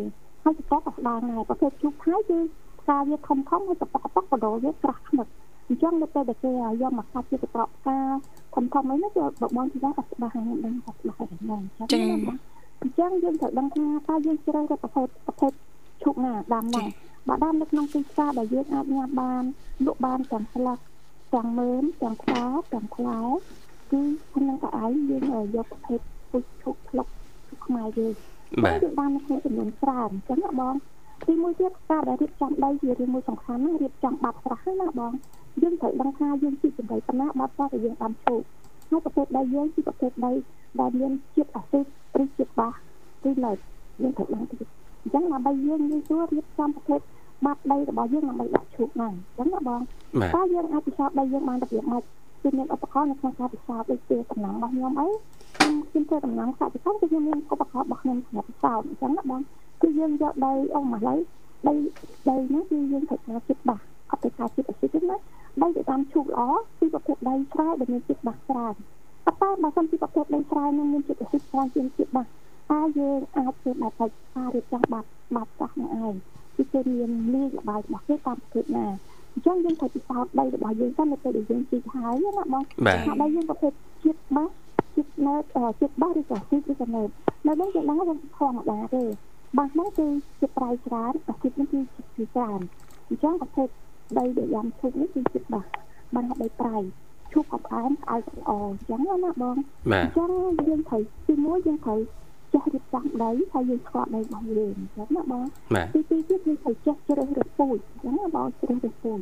[0.45, 2.39] ហើយកប៉ុកក៏ស្ដាងដែរប្រភេទឈូកថៃគឺ
[2.81, 5.29] ផ្កាវាធំធំហើយកប៉ុកកប៉ុកបដូរវាក្រាស់ខ្នឹក
[5.69, 6.51] អញ្ចឹងនៅពេលដែលគេ
[6.83, 7.99] យកមកកាត់ជាកត្រកផ្កា
[8.55, 12.01] ធំធំអីនោះគឺបងទីថាស្ដាងហ្នឹងដឹងថាស្ដាងហ្នឹងអញ្ចឹង
[12.83, 15.53] អញ្ចឹងយើងត្រូវដឹងថាតើយើងជ្រើសរើសប្រភេទប្រភេទ
[16.03, 16.85] ឈូកណាដាំណា
[17.29, 19.45] បើដាំនៅក្នុងទីផ្សារដែលយើងអាចញ៉ាំបាន
[19.87, 20.79] លក់បានទាំងស្លឹក
[21.35, 23.21] ទាំងមើមទាំងផ្កាទាំងផ្លែ
[23.91, 24.01] គឺ
[24.35, 25.23] ក្នុងកៅអីយើង
[25.55, 27.07] យកប្រភេទពុជឈូកផ្លុក
[27.67, 28.15] ខ្មែរយើង
[28.65, 30.75] បាទយើងបាននៅក្នុងចំនួនច្រើនអញ្ចឹងណាបង
[31.27, 35.12] ទីមួយទៀតការដែលរៀបចំដីជារឿងមួយសំខាន់ណារៀបចំបាត់ស្រះណាបង
[35.62, 38.43] យើងត្រូវដឹងថាយើងជីកចម្រៃប៉ុណ្ណាបាត់ស្រះដែលយើងដាំឈូក
[38.91, 40.33] ហើយប្រភេទដីយើងជាប្រភេទដី
[40.81, 41.85] ដែលមានជាតិអាស៊ីត
[42.23, 42.75] ឬជាតិបាស
[43.29, 43.57] ឬឡើយ
[44.03, 44.67] យើងត្រូវដឹងទៀត
[45.03, 47.01] អញ្ចឹងដើម្បីយើងងាយស្រួលរៀបចំប្រភេទ
[47.45, 49.81] បាត់ដីរបស់យើងដើម្បីដាក់ឈូកហ្នឹងអញ្ចឹងណាបង
[50.35, 52.03] តើយើងអាចពិសោធន៍ដីយើងបានរបៀបម៉េច
[52.43, 55.09] គឺមានឧបករណ៍នៅក្នុងការពិសោធន៍ដូចជាតំណងរបស់ខ្ញុំអី
[55.57, 59.41] ខ្ញុំខ្ញុំធ្វើតំណងកសិកម្មគឺខ្ញុំមានឧបករណ៍របស់ខ្ញុំសម្រាប់ពិសោធន៍អញ្ចឹងណាបង
[59.83, 61.19] គឺយើងយកដីអូមកឡើយ
[61.69, 61.75] ដី
[62.29, 65.17] ដីហ្នឹងគឺយើងត្រូវការចិត្តបាសអត់ទៅការចិត្តអស៊ីតទេណា
[65.62, 66.43] ដីទៅតាមឈូកល្អ
[66.79, 68.75] គឺប្រភេទដីស្រែដែលមានចិត្តបាសច្រើន
[69.27, 72.27] ប៉ុន្តែបើសិនជាប្រភេទដីស្រែនឹងមានចិត្តអស៊ីតច្រើនជាងចិត្តបាស
[72.73, 76.15] តើយើងអាចធ្វើបែបបច្ចារៀបចំបាត់បាត់ចាស់នឹងឯង
[76.57, 78.87] គឺគេមានលាយល្បាយរបស់គេតាមប្រភេទណា
[79.33, 82.63] អញ្ចឹងយើងត្រូវពិសោធន៍ដីរបស់យើងទៅនៅពេលដែលយើងជីកហើយណាបង
[83.07, 83.73] ថាដីយើងប្រភេទ
[84.05, 84.49] ជាតិបាស
[84.95, 85.43] ជាតិណើត
[85.81, 87.09] ជាតិបាសឬក៏ជាតិឬក៏ណើត
[87.47, 89.03] នៅនេះយើងដឹងថាធម្មតាទេ
[89.59, 90.07] បាសហ្នឹងគឺ
[90.41, 92.61] ជាប្រៃច្រើនអាស៊ីតហ្នឹងគឺជាតិច្រើន
[93.09, 93.69] អញ្ចឹងប្រភេទ
[94.19, 95.67] ដីដែលយ៉ាងឈូកនេះគឺចិត្តបាទ
[96.15, 96.77] បានដីប្រៃ
[97.33, 99.57] ឈូកក៏ផ្អែមស្អែកល្អអញ្ចឹងណាបង
[99.93, 100.31] បាទអញ្ចឹង
[100.69, 102.01] យើងត្រូវទីមួយយើងត្រូវ
[102.53, 109.21] ចេះរៀបចំដីហើយយើងស្គាល់ដីរបស់យើងអញ្ចឹងណាបងបាទទីពីរទៀតយើងត្រូវចេះជ្រើសរើសពូជអញ្ចឹងណាបងជ្រើសរើសពូជ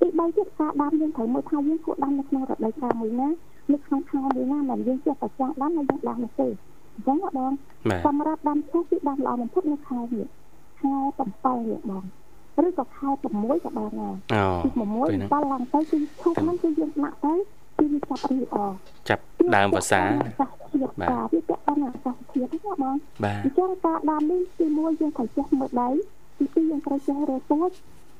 [0.00, 3.28] ទី3ទៀតការដាំយើងត្រូវមើលថាយើងគួរដាំនៅក្នុងរដូវកាលមួយណា
[3.72, 7.52] នៅក្នុងខែមួយណាមិនយើងចេះតែចង់ដាំហើយយើងដាំនោះទេអញ្ចឹងណាបង
[7.90, 10.26] បាទសម្រាប់ដាំឈូកគឺដាំល្អបំផុតនៅខែនេះ
[10.80, 12.04] ខែ7នេះបង
[12.66, 17.34] ឬក៏ខែ6ក៏បានដែរអូទី6ពេលហ្នឹងដល់ឡើងទៅគឺឈូកហ្នឹងគឺយើងដាក់ទៅ
[17.78, 18.58] គឺវាចាប់រីកអ
[19.08, 19.22] ចាប់
[19.54, 25.88] ដើមភាសាអាកាសធាតុបាទបាទវាពាក់ព័ន្ធនឹងអាកាសធាតុណាបងបាទអញ្ចឹងការដាំនេះទីមួយយើងត្រូវចេះមើលដី
[26.38, 27.70] ទីពីរយើងត្រូវចេះរើពូជ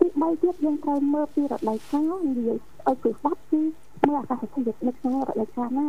[0.01, 3.61] ទី3ទៀតយើងត្រូវមើលពីរដូវកាលនិយាយឲ្យគឺបាត់គឺ
[4.07, 5.89] មើលអាកាសធាតុនៅក្នុងរដូវកាលណា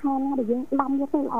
[0.00, 1.38] ខែណាដែលយើងដាំវាទៅល្អ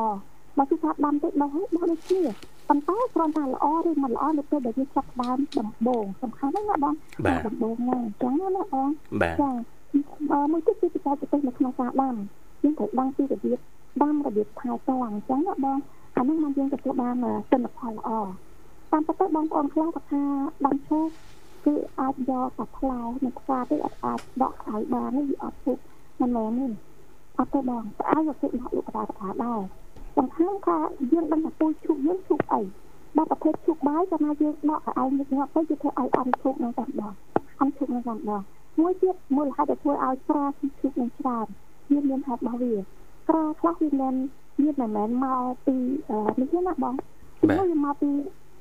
[0.58, 2.22] បើគឺថាដាំទៅដោះហើយដោះដូចគ្នា
[2.68, 8.88] ប៉ុន្តែគ្រាន់តែល្អឬមិនល្អនៅពេលដែលយើងចាប់ដើមដំបូងសំខាន់ណាស់ណាបងបាទដំបូងណាអញ្ចឹងណាបង
[9.22, 9.79] បាទចាអឺ
[10.52, 12.14] មួយទៀតគឺបច្ចេកទេសនៅក្នុងការដាំ
[12.62, 13.58] យើងត្រូវដឹងពីរបៀប
[14.02, 15.78] ដាំរបៀបថែទាំអញ្ចឹងណាបង
[16.16, 17.16] អានោះមកយើងទទួលបាន
[17.52, 18.10] ទិន្នផលល្អ
[18.92, 20.22] តាមពិតទៅបងប្អូនខ្លះគាត់ថា
[20.66, 21.08] ដាំឈូក
[21.64, 25.78] គឺអាចយកតែផ្លែនៅផ្សារទេអត់អាចដកស្អៅបានទេវាអត់ពុក
[26.20, 26.66] មិនមែនទេ
[27.38, 29.60] អត់ទេបងស្អៅក៏គេដកលក់កណ្ដាលកណ្ដាលដែរ
[30.16, 30.78] សំខាន់ថា
[31.12, 32.60] យើងដឹងថាពូជឈូកយើងឈូកអី
[33.16, 37.12] ដល់ប្រភេទឈូកបាយកាលណាយើងដកកៅអៅញឹកញាប់ទៅគឺធ្វើឲ្យអន់ឈូកនឹងតែម្ដង
[37.60, 38.42] អន់ឈូកនឹងតែម្ដង
[38.78, 40.44] មួយទៀតមូលហេតុដែលធ្វើឲ្យក្រា
[40.80, 41.46] ឈឺនឹងច្រើន
[41.90, 42.74] វាមានហេតុរបស់វា
[43.28, 44.14] ក្រាខ្លះវាមិន
[44.62, 45.76] មានមិនមែនមកពី
[46.38, 46.94] នេះទេណាបង
[47.48, 48.10] វាមកពី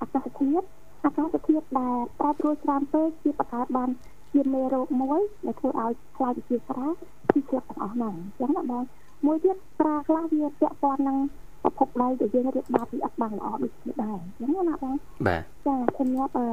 [0.01, 0.65] អាកាសធាតុ
[1.05, 3.89] អាកាសធាតុដែលប្រែប្រួលច្រើនពេកជាបង្កើតបាន
[4.33, 6.87] ជាមេរោគមួយដែលធ្វើឲ្យខ្លាចជាក្រា
[7.31, 8.83] គឺស្លាប់ទាំងអស់ហ្នឹងអញ្ចឹងណាបង
[9.25, 11.17] មួយទៀតក្រាខ្លះវាពាក់ព័ន្ធនឹង
[11.63, 14.95] ប្រភពដីដែលយើងរៀបបាត់វាអត់បានល្អដូចគ្នាដែរអញ្ចឹងណាបង
[15.27, 16.47] បាទចាខ្ញុំយកអឺ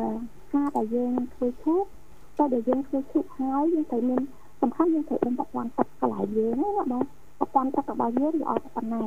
[0.55, 1.85] ការដែលយើងធ្វើឈូក
[2.38, 4.20] តែដែលយើងធ្វើឈូកហើយយើងត្រូវមាន
[4.61, 7.03] សំខាន់យើងត្រូវដឹងប្រព័ន្ធទឹកកន្លែងយើងណាបង
[7.38, 9.05] ប្រព័ន្ធទឹករបស់យើងល្អប៉ុណ្ណា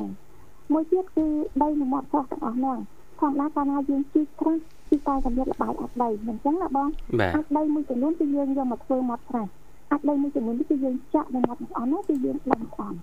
[0.72, 1.26] មួយទៀតគឺ
[1.62, 2.78] ដីនៅមាត់ស្រះទាំងអស់ហ្នឹង
[3.20, 4.54] ធម្មតាកាលណាយើងជីកស្រះ
[4.88, 6.88] គឺតែសម្រាប់លបាយអត់ដីមិនអញ្ចឹងណាបង
[7.20, 9.46] បាទអាចដីមួយចំនួនគឺយើងយកមកធ្វើមាត់ស្រះ
[9.90, 12.94] អាចដីមួយចំនួនគឺយើងចាក់នៅមាត់ទាំងអស់ហ្នឹងគឺយើងដាំស្អំ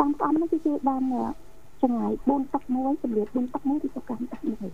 [0.00, 1.02] ដាំស្អំហ្នឹងគឺគេដាំ
[1.82, 4.70] ចម្ងាយ4ទឹកមួយសម្រាប់4ទឹកមួយគឺទៅកាន់ទឹកមួយ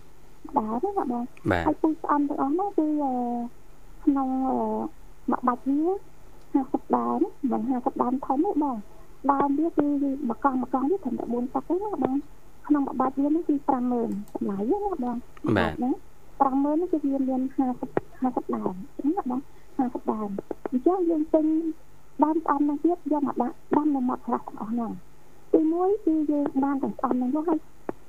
[0.57, 3.13] ដែរណាបងបាទហើយពូជស្អំទាំងអស់នោះគឺអឺ
[4.03, 4.57] ក្នុងអឺ
[5.29, 5.79] មួយបាច់វា
[6.53, 7.19] 50ដើម
[7.51, 8.77] មិន50ដើមធំទេបង
[9.31, 9.87] ដើមវាគឺ
[10.27, 12.15] មួយកង់មួយកង់វាត្រឹមតែ4ទឹកទេណាបង
[12.67, 15.17] ក្នុងមួយបាច់វានេះគឺ50000តម្លៃណាបង
[15.57, 15.91] បាទណា
[16.39, 19.41] 50000នេះគឺវាមាន50 50ដើមអញ្ចឹងណាបង
[19.77, 20.29] 50ដើម
[20.71, 21.45] អញ្ចឹងយើងទិញ
[22.23, 24.91] ដើមស្អំនឹងទៀតយកមកដាក់ដាំនៅមាត់ខ្លះទាំងអស់ហ្នឹង
[25.53, 27.59] ទីមួយគឺយើងបានទាំងស្អំហ្នឹងមកហើយ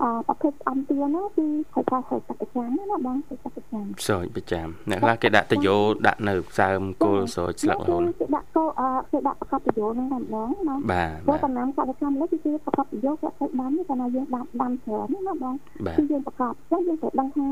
[0.02, 5.76] អឺប្រភេទស្អំទាហ្នឹងគឺត្រូវការស្រោចទឹកប្រចាំណាបងស្រោចទឹកប្រចាំស្រោចប្រចាំអ្នកខ្លះគេដាក់តយោ
[6.06, 15.54] ដាក់នៅសើមគល់ស្រោចស្លឹករហូតគេដាក់កោអឺគេដាក់ប្រកបប្រយោជន៍ហ្នឹងតែម្ដងណាបាទព្រោះបាទដំណាំកសិកម្មនេះគឺគេប្រកបប្រយោជន៍គេទៅដាំនេះកាលណាយើងដាំដាំច្រើនណាបង
[15.86, 17.46] បាទគឺយើងប្រកបអញ្ចឹងយើងត្រូវដឹងថា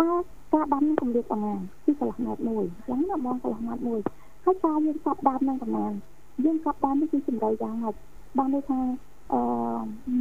[0.00, 0.10] តើ
[0.54, 4.00] ការដាំនឹងកម្រិតប្រមាណគឺកន្លះម៉ែត្រមួយអញ្ចឹងណាបងកន្លះម៉ែត្រមួយ
[4.44, 5.92] ហើយការយើងកាប់ដើមនឹងប្រមាណ
[6.44, 7.94] យើងកាប់ដើមនេះគឺជំរៅយ៉ាងម៉េច
[8.38, 8.78] បានន័យថា
[9.32, 9.40] អឺ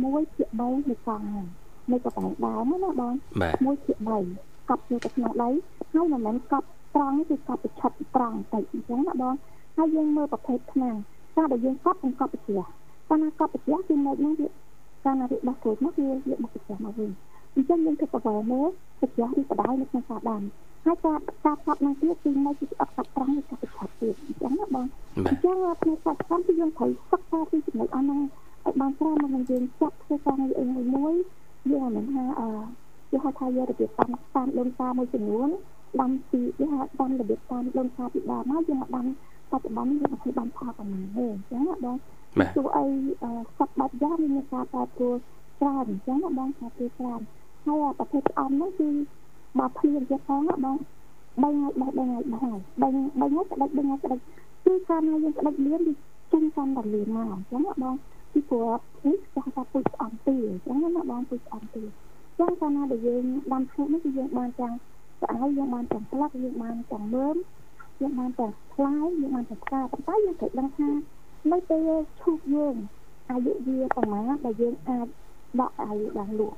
[0.01, 1.45] 1ភាគ3នៃកង់ហ្នឹង
[1.91, 3.97] នៃកន្លែងដើមណាបងបាទ1ភាគ
[4.33, 5.49] 3កាប់ចូលទៅក្នុងដី
[5.93, 9.35] ហើយមិនមែនកាប់ត្រង់នេះគឺកាប់ប្រឆិតត្រង់តែអញ្ចឹងណាបង
[9.77, 10.95] ហើយយើងមើលប្រភេទខ្លាំង
[11.37, 12.63] ការដែលយើងកាប់នឹងកាប់ប្រជ្រះ
[13.09, 14.47] កាលណាកាប់ប្រជ្រះគឺនៅហ្នឹងវា
[15.05, 17.11] កាលណាវាដោះគ្រួចមកវាវាបុកប្រជ្រះមកវិញ
[17.55, 18.67] អញ្ចឹងយើងទៅប្រវែមើល
[18.99, 20.41] ប្រជ្រះនេះបដ ாய் នៅក្នុងការដាំ
[20.85, 24.83] ហើយការការកាប់នឹងទៀតគឺនៅគឺអត់កាប់ត្រង់គឺកាប់ប្រឆិតទៀតអញ្ចឹងណាបងបា
[25.25, 28.21] អទញ្ចឹងផ្នែកកសិកម្មគឺយើងត្រូវសិក្សាពីចំណុចអស់ហ្នឹង
[28.65, 31.13] ឲ្យបានច្រើនមកយើងចាត់ធ្វើការងារអីមួយមួយ
[31.71, 32.49] យើងមិនថាអឺ
[33.09, 35.49] គេហៅថាយករបៀបតាមតាមដូនតាមួយចំនួន
[36.01, 39.05] ដាំពីគេហៅដាំរបៀបតាមដូនតាពីដើមមកយើងមកដាំ
[39.51, 41.95] បច្ចុប្បន្នយើងមិនឃើញបានផលប៉ុន្មានទេអញ្ចឹងណាបង
[42.39, 42.85] បាទទោះអី
[43.23, 45.15] អឺសពបាត់យ៉ាងមានការប្រែប្រួល
[45.59, 47.21] ច្រើនអញ្ចឹងណាបងថាពីច្រើន
[47.65, 48.89] ហើយអាប្រភេទស្អំហ្នឹងគឺ
[49.59, 50.77] បើភ្លៀងទៀតផងណាបង
[51.35, 51.49] 3ថ្ងៃ
[51.79, 54.19] បោះ3ថ្ងៃបោះហើយ3 3ថ្ងៃក្តិច3ថ្ងៃក្តិច
[54.65, 55.93] គឺកាលណាយើងក្តិចលៀនវា
[56.33, 57.95] ចេញកាន់តែលៀនមកអញ្ចឹងណាបង
[58.35, 64.73] ពីព្រោះនេះគេហៅថាពូជស្អំទីអញ្ចឹងណាបងពូជស្អំទីអញ្ចឹងកាលណាដែលយើងដាំឈូកនេះគឺយើងបានទាំង
[65.21, 67.35] ស្អែកយើងបានទាំងស្លឹកយើងបានទាំងមើម
[68.01, 70.89] យើងបានទាំងផ្លែយើងបានទាំងផ្កាប៉ុន្តែយើងត្រូវដឹងថា
[71.51, 71.89] នៅពេល
[72.21, 72.75] ឈូកយើង
[73.29, 75.07] អាយុវាប្រហែលដែលយើងអាច
[75.59, 76.57] ដកអាយុបានលក់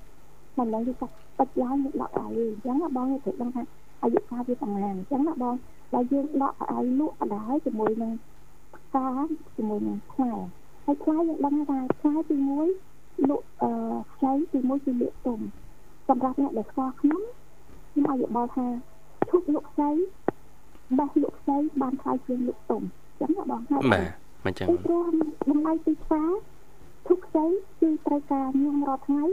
[0.57, 1.07] មិនដឹងថា
[1.39, 3.61] បិទឡើងយើងដកអាយុអញ្ចឹងណាបងយើងត្រូវដឹងថា
[4.03, 5.55] អាយុកាលវាប្រហែលអញ្ចឹងណាបង
[5.93, 8.11] ដែលយើងដកអាយុលក់បណ្ដោយជាមួយនឹង
[8.75, 9.07] ផ្កា
[9.55, 10.33] ជាមួយនឹងផ្លែ
[10.87, 13.71] ហើយផ្លែយើងដឹងថាផ្លែទី1លក់អឺ
[14.13, 15.39] ខ្ចីទី1គឺលក់ទុំ
[16.07, 17.21] សម្រាប់អ្នកដែលស្គាល់ខ្ញុំ
[17.91, 18.67] ខ្ញុំឲ្យយោបល់ថា
[19.29, 19.89] ឈូកលក់ខ្ចី
[20.97, 22.81] បេះលក់ផ្សេងបានថ្លៃជាងលក់ទុំ
[23.19, 24.07] អញ្ចឹងណាបងហើយបាទ
[24.45, 25.05] មិនចឹងព្រោះ
[25.49, 26.29] តម្លៃទីផ្សារ
[27.07, 27.45] ទុកខ្ចី
[27.79, 29.23] គឺត្រូវការញោមរាល់ថ្ងៃ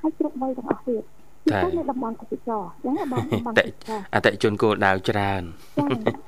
[0.00, 1.02] ហើយគ្រប់វ័យទាំងអស់ទៀត
[1.52, 3.54] តែនៅតំបន់ទេសចរអញ្ចឹងបងតំបន់
[4.14, 5.42] អតិជនគោលដៅច្រើន
[5.78, 5.84] ចា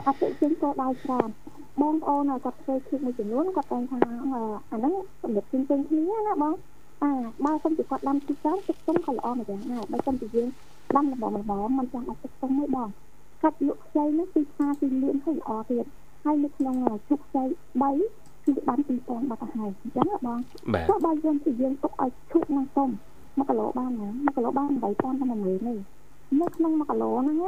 [0.08, 1.28] អតិជនគោលដៅច្រើន
[1.82, 6.54] បងប្អូនគាត់ធ្វើឃើញមួយចំនួនគាត់តែថាអាហ្នឹងសម្រាប់ជិះជិះគ្នាណាបង
[7.02, 7.10] អា
[7.44, 10.48] បើសិនជាគាត់ដាំទីច្រើនទឹកទុំក៏ល្អម្យ៉ាងដែរបើសិនជាយើង
[10.96, 12.88] ដាំល្មមល្មមមិនចាំឲ្យទឹកទុំទេបង
[13.42, 15.84] កាត់លក់ខ្ចីនោះទីផ្សារទីលឿនហើយល្អទៀត
[16.24, 16.76] ហើយនៅក្នុង
[17.08, 17.42] ជុកខ្ចី
[17.82, 20.38] 3គឺបាន2000បាត់ទៅហើយអញ្ចឹងបង
[20.88, 22.90] ចុះបើយើងជាយើងទុកឲ្យឈុកនឹងទុំ
[23.22, 24.90] 1គីឡូបានណា1គីឡូបាន8000តែ
[25.26, 25.78] 1ម៉ឺននេះ
[26.40, 27.38] នៅក្នុង1គីឡូហ្នឹង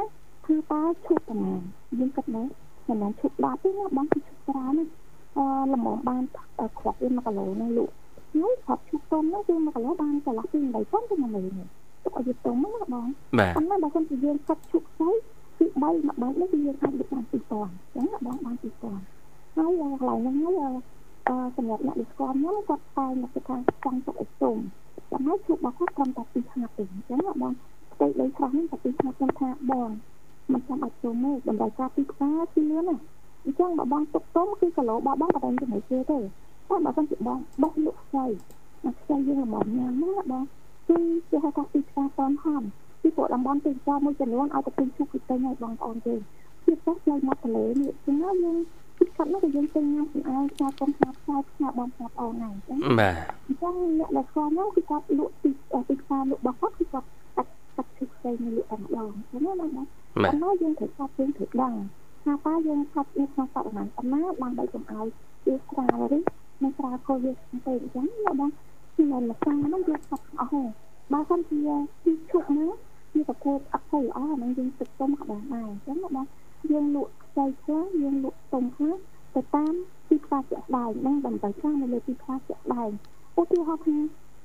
[0.47, 1.59] គឺតើឈុកប្រហែល
[1.99, 2.47] យើងគិតមើល
[2.89, 4.85] មិនមែនឈុក10ទេណាបងគឺឈុកច្រើនណា
[5.37, 7.93] អឺល្មមបានគ្រាប់វា1គីឡូហ្នឹងលក់
[8.33, 11.67] ហើយគ្រាប់ឈុកទុំហ្នឹងគឺ1គីឡូបានចន្លោះពី8000ទៅ1ម៉ឺននេះ
[12.03, 15.11] ទុកឲ្យវាទុំណាបងប៉ុន្តែបើសិនជាយើងកាត់ឈុកស្អី
[15.57, 20.75] គឺ3មួយបាច់នេះគឺយើងអាចលក់បាន2000អញ្ចឹងបងបាន2000ហើយកន្លែងហ្នឹងហើយ
[21.27, 24.57] អឺសម្រាប់អ្នកដែលស្គាល់ខ្ញុំគាត់តែមកគេថាចង់ទុកឲ្យទុំ
[25.11, 27.53] ចាំហើយជួបរបស់គាត់ត្រឹមតែពីហាត់ទេអញ្ចឹងបង
[27.93, 29.89] ផ្ទៃដីស្រស់នេះតែពីហាត់ខ្ញុំថាបង
[30.53, 32.97] មិនចាំបាច់ទុំទេតម្រូវការទីផ្សារគឺលឿនណា
[33.45, 36.19] អញ្ចឹងបើបងទុកទុំគឺគីឡូរបស់បងតែចំណេញគេទេ
[36.69, 38.25] តែបើសិនជាបងបោះលក់ខ្ចី
[38.85, 40.43] អាខ្ចីយើងមកញ៉ាំណាបង
[40.87, 40.97] គឺ
[41.29, 42.61] គេហៅថាទីផ្សារតនហំ
[43.01, 46.15] ពីពួកតំបន់ទេសចរមួយចំនួនឲ្យទៅពេញជុកទៅឲ្យបងប្អូនគេ
[46.65, 48.57] ជាពិសេសផ្លូវមាត់ទន្លេនេះចឹងយើង
[48.97, 53.15] គិតគាត់នោះក៏យើងពេញញ៉ាំខ្លួនឯងខ្លាចកូនខ្លាចខ្លាចខ្លាចបងប្អូនហ្នឹងចឹងបាទ
[53.47, 55.49] អញ្ចឹងអ្នកដែលខ្លាចហ្នឹងគឺគាត់លក់ទី
[55.89, 59.85] ទីផ្សារលក់របស់គាត់គឺគាត់កាត់កាត់ឈឹកផ្សេងលក់តែម្ដងចឹងណាបង
[60.23, 61.73] បាទហើយយើងត្រូវកាត់យើងត្រូវដឹង
[62.23, 65.07] ថាតើយើងកាត់នៅក្នុងបរិមាណប៉ុណ្ណាដើម្បីកុំឲ្យ
[65.45, 66.19] វាស្រាលឬ
[66.61, 68.49] មិនស្រាលគោលវាទៅអញ្ចឹងណាបង
[68.95, 70.69] គឺមិនម្សាហ្នឹងយើងកាត់អស់ហើយ
[71.13, 71.59] បើសិនជា
[72.03, 72.69] ទីឈប់ហ្នឹង
[73.13, 76.25] ជាប្រកួតអត់ទៅល្អហ្នឹងយើងទឹកទុំក៏បានដែរអញ្ចឹងបង
[76.71, 78.95] យើងលក់ខ្ចីខ្លះយើងលក់ទុំខ្លះ
[79.35, 79.73] ទៅតាម
[80.07, 82.89] ទីផ្សារជាក់ស្ដែងហ្នឹងដើម្បីខ្លះនៅលើទីផ្សារជាក់ស្ដែង
[83.39, 83.95] ឧទាហរណ៍ថា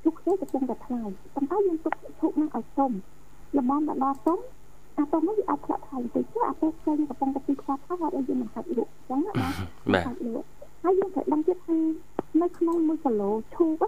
[0.05, 1.03] ទុកខ្ចីកំពុងតែថ្លៃ
[1.35, 2.93] ប៉ុន្តែយើងទុកឈប់ហ្នឹងឲ្យទុំ
[3.57, 3.73] លំម
[4.03, 4.39] ដល់ទុំ
[4.97, 10.05] អាទុំនេះវាអាចធ្លាក់ថ្លៃទៅចុះអាពេលខ្ចីកំពុងតែទីផ្សារខ្លះហើយយើងមិនហាត់លក់អញ្ចឹងណាបាទ
[10.83, 11.79] ហើយយើងត្រូវដឹងទៀតថា
[12.43, 13.83] នៅក្នុង1គីឡូឈូក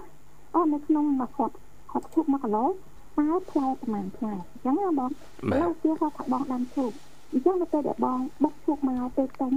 [0.54, 1.54] អូនៅក្នុងមួយខត់
[1.90, 6.92] ខត់ឈូក1គីឡូតើផ្លែប្រហែលផ្លែអញ្ចឹងណាបងឥឡូវគេថាថាបងដាំឈូក
[7.32, 9.52] អញ្ចឹងនៅពេលដែលបងបុកឈូកមកពេលទុំ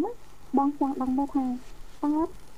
[0.58, 1.46] បងចង់ដឹងមើលថា
[2.04, 2.14] តើ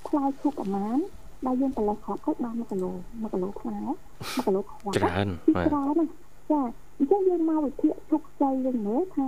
[0.08, 0.98] ផ្លែឈូកប្រហែល
[1.46, 3.78] ដែលយើងប្រឡេះខត់គាត់បាន1គីឡូ1គីឡូផ្លែ
[4.12, 5.28] 1គីឡូខ្វះច្រើន
[5.68, 6.06] ច្រើនណា
[6.52, 6.62] ចា
[7.02, 9.28] អញ្ចឹងយើងមកវិភាគឈូកខ្ចីយើងមើលថា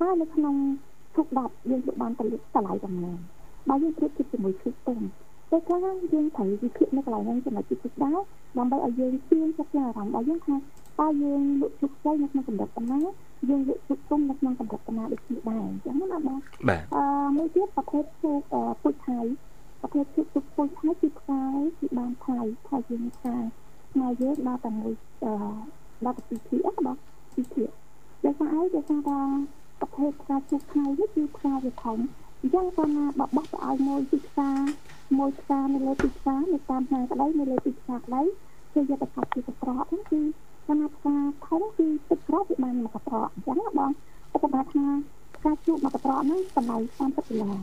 [0.00, 0.54] តើនៅក្នុង
[1.14, 2.76] ឈូក10យើងបានតម្លៃប្រហែល
[3.68, 4.98] បើយើងប្រៀបធៀបជាមួយឈូកទុំ
[5.50, 5.78] ពេលខ្លះ
[6.12, 8.18] យើងត្រូវវិភាគនៅកន្លែងហ្នឹងចំណុចទី2ដែរ
[8.58, 10.54] ដើម្បីឲ្យយើងជឿចិត្តអារម្មណ៍របស់យើងថា
[11.00, 13.00] តើយើងលក់ជោគជ័យនៅក្នុងកម្រិតប៉ុណ្ណា
[13.48, 17.04] យើងលក់ជោគជ័យនៅក្នុងកម្រិតប៉ុណ្ណាដូចគ្នាដែរអញ្ចឹងណាបងបាទអឺ
[17.36, 18.40] មួយទៀតប្រភេទជោគ
[18.82, 19.20] ពុជថៃ
[19.80, 23.44] ប្រភេទជោគជោគពុជថៃគឺផ្សាយគឺបានថៃថៃយើងផ្សាយ
[23.92, 24.92] ថ្ងៃយើងដល់តែមួយ
[25.24, 25.32] អឺ
[26.04, 26.96] ដល់តែពីធីអត់បង
[27.34, 27.64] ពីធី
[28.24, 29.20] ដោយសារអីដោយសារថា
[29.80, 31.98] ប្រភេទផ្សាយជោគថៃនេះគឺផ្សាយវាធំ
[32.40, 34.58] អញ្ចឹងគាត់ណាបបោះទៅឲ្យមួយទីផ្សារ
[35.18, 38.22] មួយផ្សារនៅលើទីផ្សារនៅតាមហាងក្តីនៅលើទីផ្សារក្តី
[38.72, 40.20] គឺយកទៅកាត់ពីកត្រកហ្នឹងគឺ
[40.66, 43.90] តាមផ្សារធំគឺទឹកក្រវាបានមួយកត្រកអញ្ចឹងណាបង
[44.36, 44.84] ឧបមាថា
[45.36, 47.58] ផ្កាជូកមួយកត្រកហ្នឹងតម្លៃ30ដុល្លារ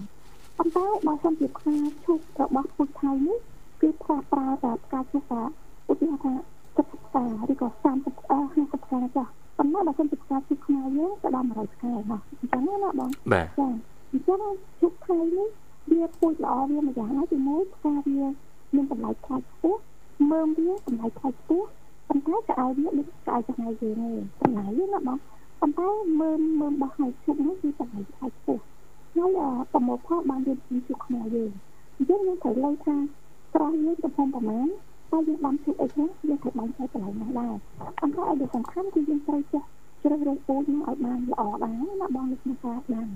[0.57, 3.37] ប៉ុន្តែបើសិនជាផ្កាជូករបស់ពូជថៃនេះ
[3.81, 5.41] គឺប្រើប្រើតែផ្កាជូកថា
[5.89, 6.33] ឧទាហរណ៍ថា
[6.75, 9.23] 70ផ្កាឬក៏30អឺ50ផ្កាចា
[9.57, 13.67] ប៉ុន្តែបើសិនជាផ្កាជូកខ្មែរយើងក៏ដល់100ផ្កាដែរអញ្ចឹងណាបងបាទចា
[14.12, 14.39] អញ្ចឹង
[14.81, 15.47] ជូកថៃនេះ
[15.91, 18.21] វាពូជល្អវាមួយយ៉ាងហើយទីមួយផ្កាវា
[18.75, 19.79] មានតម្លៃថ្លៃខ្ពស់
[20.31, 21.67] មើមវាតម្លៃថ្លៃខ្ពស់
[22.07, 24.03] ប៉ុន្តែក៏ឲ្យវាដូចក៏ឲ្យថ្ងៃយើង
[24.39, 25.17] ទេតម្លៃណាបង
[25.59, 25.88] ប៉ុន្តែ
[26.19, 28.63] មើមមើមរបស់ហើយជុកនេះគឺតម្លៃថ្លៃខ្ពស់
[29.15, 29.31] ហើយ
[29.73, 31.51] ប្រមូលផលបានរៀនពីជុកខ្មែរយើង
[31.95, 32.95] អញ្ចឹងយើងត្រូវលើថា
[33.53, 34.67] ស្រស់យើងទំហំប្រមាណ
[35.13, 37.56] តែយើងបានជុកអីខ្លះយើងត្រូវបានចែកកន្លែងនោះដែរ
[37.99, 39.63] ប៉ុន្តែឲ្យសំខាន់គឺយើងត្រូវចេះ
[40.02, 43.08] ជ្រើសរើសពូជនោះឲ្យបានល្អដែរណាបងនៅក្នុងការបាន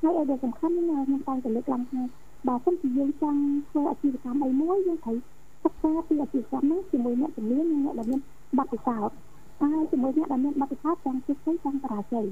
[0.00, 2.00] ហើយឲ្យដែលសំខាន់ខ្ញុំតែទៅលើកឡើងថា
[2.48, 5.16] បើសិនជាយើងចង់ធ្វើអាជីវកម្មអីមួយយើងត្រូវ
[5.64, 8.20] សិក្សាពីអាជីវកម្មនោះជាមួយអ្នកជំនាញនិងអ្នកដែលមាន
[8.58, 9.16] បទពិសោធន៍
[9.60, 12.26] ហើយជាមួយអ្នកដែលមានបទពិសោធន៍ទាំងជោគជ័យទាំងបរាជ័យ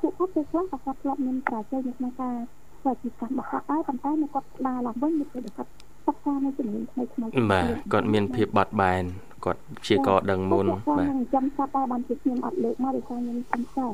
[0.00, 2.36] ពួកគាត់ពេលខ្លះក៏គាត់ធ្លាប់មានបរាជ័យនៅក្នុងការ
[2.80, 5.70] ធ្វើអាជីវកម្មរបស់គាត់ដែរប៉ុន្តែនៅគាត់ដើរឡើងវិញនៅពេលគាត់
[6.06, 9.02] សិក្សានៅជំនាញថ្មីថ្មីបាទគាត់មានភាពបត់បែន
[9.44, 10.66] គាត់ជាកដឹងមុន
[10.98, 13.86] បាទចាំសាប់តែបានជាខ្ញុំអត់លើកមកដោយសារខ្ញុំសំសើ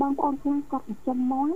[0.00, 1.54] បងប្អូនខ្លះគាត់ចំមន់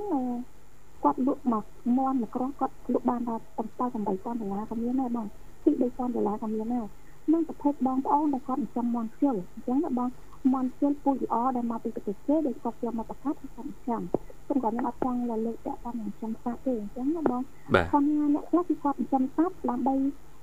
[1.05, 1.65] គាត់លក់មក
[1.99, 5.27] មន់មួយក្រោះគាត់លក់បានដល់7 8000ដុល្លារក៏មានដែរបង
[5.65, 6.87] ពី3000ដុល្លារក៏មានដែរ
[7.33, 10.09] នឹងប្រភេទបងប្អូនដែលគាត់ចំមន់ជិលអញ្ចឹងបង
[10.53, 14.03] មន់ជិលពូជល្អដែលមកពីប្រទេសគេដែលគាត់យកមកប្រកាសគាត់ចាំ
[14.47, 17.43] ព្រប៉ុន្តែខ្ញុំអត់ចង់រលឹកតែតាមចិញ្ចឹមសត្វទេអញ្ចឹងណាបង
[17.75, 19.95] បាទផងណាអ្នកខ្លះគឺគាត់ចិញ្ចឹមសត្វដើម្បី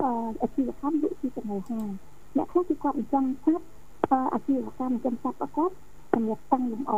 [0.01, 0.11] អឺ
[0.41, 1.81] អាជីវកម្មវិជាចំណូលហា
[2.37, 3.65] អ្នកខ្លះគឺគាត់ចិញ្ចឹមសត្វ
[4.11, 5.75] អឺអាជីវកម្មចិញ្ចឹមសត្វរបស់គាត់
[6.13, 6.93] សម្រាប់តាំងលំអ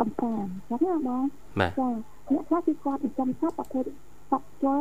[0.00, 1.22] កំសាន្តអញ្ចឹងណាបង
[1.60, 1.88] បាទចា
[2.32, 3.84] អ្នកខ្លះគឺគាត់ចិញ្ចឹមសត្វប្រភេទ
[4.30, 4.80] សត្វជល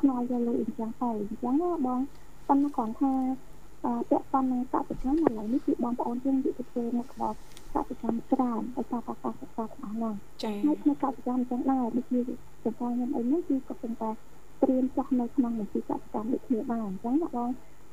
[0.00, 2.00] ខ្នល់យកលុយអញ្ចឹងទៅអញ្ចឹងណាបង
[2.48, 7.34] ប៉ុន្តែគ្រាន់ថាអឺ ពាក់ព័ន្ធនឹងកសិកម្មឥឡូវនេះគឺបងប្អូនយើងនិយាយទៅធ្វើនៅក្បោក
[7.74, 12.20] កសិកម្មច្រើនដោយសារតែកសិកម្មអស់ហ្នឹងចាហើយក្នុងកសិកម្មអញ្ចឹងដែរដូចជា
[12.64, 14.10] ចំការខ្ញុំអីហ្នឹងគឺក៏ប៉ុន្តែ
[14.62, 17.50] ត្រៀមចោះនៅក្នុងនីតិកសិកម្មដូចគ្នាដែរអញ្ចឹងណាបង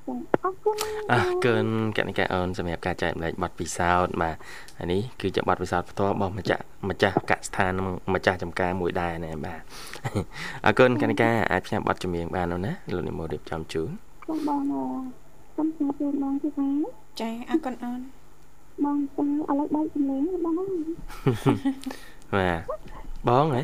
[0.08, 0.78] ចឹងអរគុណ
[1.12, 1.66] អរគុណ
[1.98, 4.36] កណិកាអូនសម្រាប់ការចែកម្លែកប័ណ្ណពិសោធន៍បាទ
[4.80, 9.60] អានេះគឺជាប័ណ្ណពិសោធន៍ផ្ទាល់របស់ម្ចាស់ម្ចាស់កសិដ្ឋាននិងម្ចាស់ចំការមួយដែរណាបាទ
[10.66, 13.90] អរគុណកណិកាអាចផ្សាយប័ណ្ណចម្រៀងបាននោះណាលោកនិមលរៀបចំជូន
[14.24, 15.23] ខ្ញុំបងអឺ
[15.56, 16.68] សូមជម្រាបជូនបងទីថា
[17.20, 18.00] ចាអរគុណអូន
[18.84, 19.28] បងចាឥ
[19.60, 20.76] ឡូវបែកចម្រៀងបងអើយ
[22.36, 22.62] បាទ
[23.28, 23.62] បងហ៎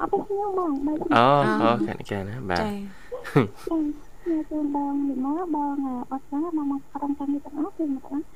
[0.00, 1.26] អត់ទៅខ្ញុំបងបែកអូ
[1.62, 2.74] អូកណិកាណាបាទចាចា
[3.20, 3.82] ខ្ញុំ
[4.50, 5.76] ជូនបងនេះមកបង
[6.10, 8.35] អត់ចាបងមកក្រុមការងារទាំងអស់គឺមកណាគឺតែស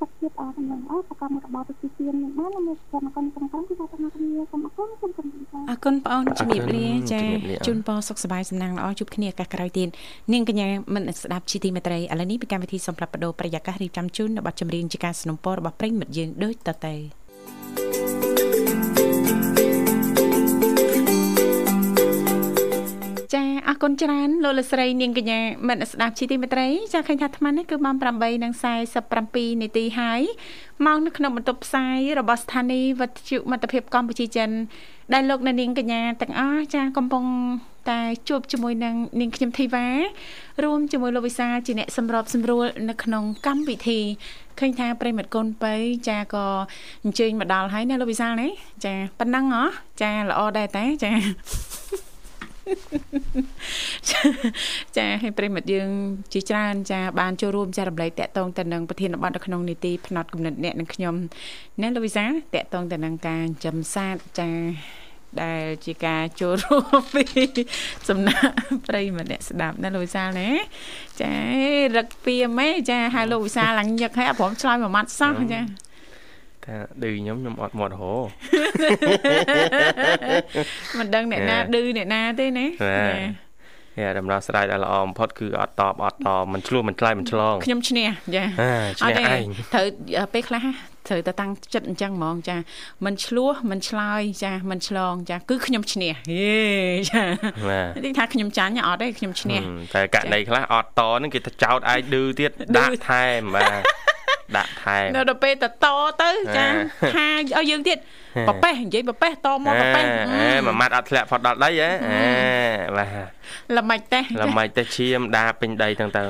[0.00, 7.22] ខភាពអស់ហ្នឹងអស់សកម្មរបស់ប្រជាជននឹងបានមកកម្មកម្មកម្មកម្មគឺថាទាំងគ្នាសូមអរគុណសូមជំរាបលា អរគុណបងអូនជំរាបលាចា
[7.66, 9.88] ជូនពរសុខសប្បាយសំណាងល្អជួបគ្នាឱកាសក្រោយទៀត
[10.32, 18.31] នាងកញ្ញាមិនស្ដាប់ជីទីមេត្រីឥឡូវនេះពីកម្មវិធីសំផ្លាប់បដោប្រយាកររៀបចំជូននៅប័ណ្ណចម្រៀងជាការสนับสนุนរបស់ប្រិញ្ញមិត្តយើងដូចតទៅចា
[23.67, 27.95] អរគុណច្រើនលោកលកស្រីនាងកញ្ញាមិត្តស្ដាប់ជីទីមេត្រីចាឃើញថាអាត្មានេះគឺម៉ោង
[28.83, 30.21] 8:47នាទីហើយ
[30.85, 34.49] មកនៅក្នុងបន្ទប់ផ្សាយរបស់ស្ថានីយ៍វិទ្យុមិត្តភាពកម្ពុជាចិន
[35.13, 37.25] ដែលលោកអ្នកនាងកញ្ញាទាំងអស់ចាកំពុង
[37.89, 39.87] តែជួបជាមួយនឹងនាងខ្ញុំធីវ៉ា
[40.63, 43.99] រួមជាមួយលោកវិសាលជាអ្នកសម្របសម្រួលនៅក្នុងកម្មវិធី
[44.59, 45.75] ឃើញថាប្រិមិត្តកូនបើ
[46.09, 46.45] ចាក៏
[47.03, 48.49] អញ្ជើញមកដល់ហើយណាលោកវិសាលណា
[48.85, 49.63] ចាប៉ុណ្ណឹងហ៎
[50.01, 51.11] ចាល្អដែរតែចា
[54.97, 55.89] ចាឲ្យប្រិមិត្តយើង
[56.33, 61.15] ជាច្រើនចាបានចូលរួមចារំលែកតាក់ទងទៅនឹងប្រធានបទនៅក្នុងនីតិផ្នែកគំនិតអ្នកនិងខ្ញុំ
[61.81, 64.49] ណាលោកវិសាតាក់ទងទៅនឹងការចិញ្ចឹមសត្វចា
[65.41, 67.23] ដែលជាការចូលរួមពី
[68.09, 68.53] សំណាក់
[68.87, 70.49] ប្រិយមិត្តអ្នកស្ដាប់ណាលោកវិសាលណា
[71.21, 71.31] ចា
[71.95, 75.61] រឹកពីម៉េចាហៅលោកវិសាលឡើងញឹកឲ្យអព្រមឆ្លើយមួយម៉ាត់សោះចា
[76.65, 78.13] ថាឌឺខ្ញុំខ្ញុំអត់មាត់ហោ
[80.97, 82.65] មិនដឹងអ្នកណាឌឺអ្នកណាទេណា
[83.97, 89.85] ហេដំណោះស្រាយដែលល្អបំផុតគឺអត់តបអត់តបមិនឆ្លោះមិនឆ្លើយមិនឆ្លងខ្ញុំឈ្នះចាអាឈ្នះឯងត្រូវ
[90.33, 90.65] ពេលខ្លះ
[91.07, 92.57] ត្រូវតែតាំងចិត្តអញ្ចឹងហ្មងចា
[93.05, 96.53] មិនឆ្លោះមិនឆ្លើយចាមិនឆ្លងចាគឺខ្ញុំឈ្នះហេ
[97.11, 97.23] ចា
[97.69, 99.59] បាទនេះថាខ្ញុំចាញ់អត់ទេខ្ញុំឈ្នះ
[99.95, 103.81] តែករណីខ្លះអត់តហ្នឹងគេទៅចោតឯងឌឺទៀតដាក់ថែមបាទ
[104.57, 105.85] ដាក់ថែមនៅដល់ពេលតត
[106.21, 106.65] ទៅចា
[107.15, 107.97] ថាឲ្យយើងទៀត
[108.47, 112.25] ប៉ប៉េះនិយាយប៉ប៉េះតមកប៉ប៉េះអេមួយម៉ាត់អត់ធ្លាក់ផុតដល់ដីហ៎អេ
[112.97, 116.23] បាទល្មិចទេល្មិចទៅឈាមដាពេញដីទាំងទៅ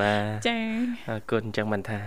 [0.00, 0.58] បាទចា
[1.08, 2.00] អរគុណអញ្ចឹងមិនថា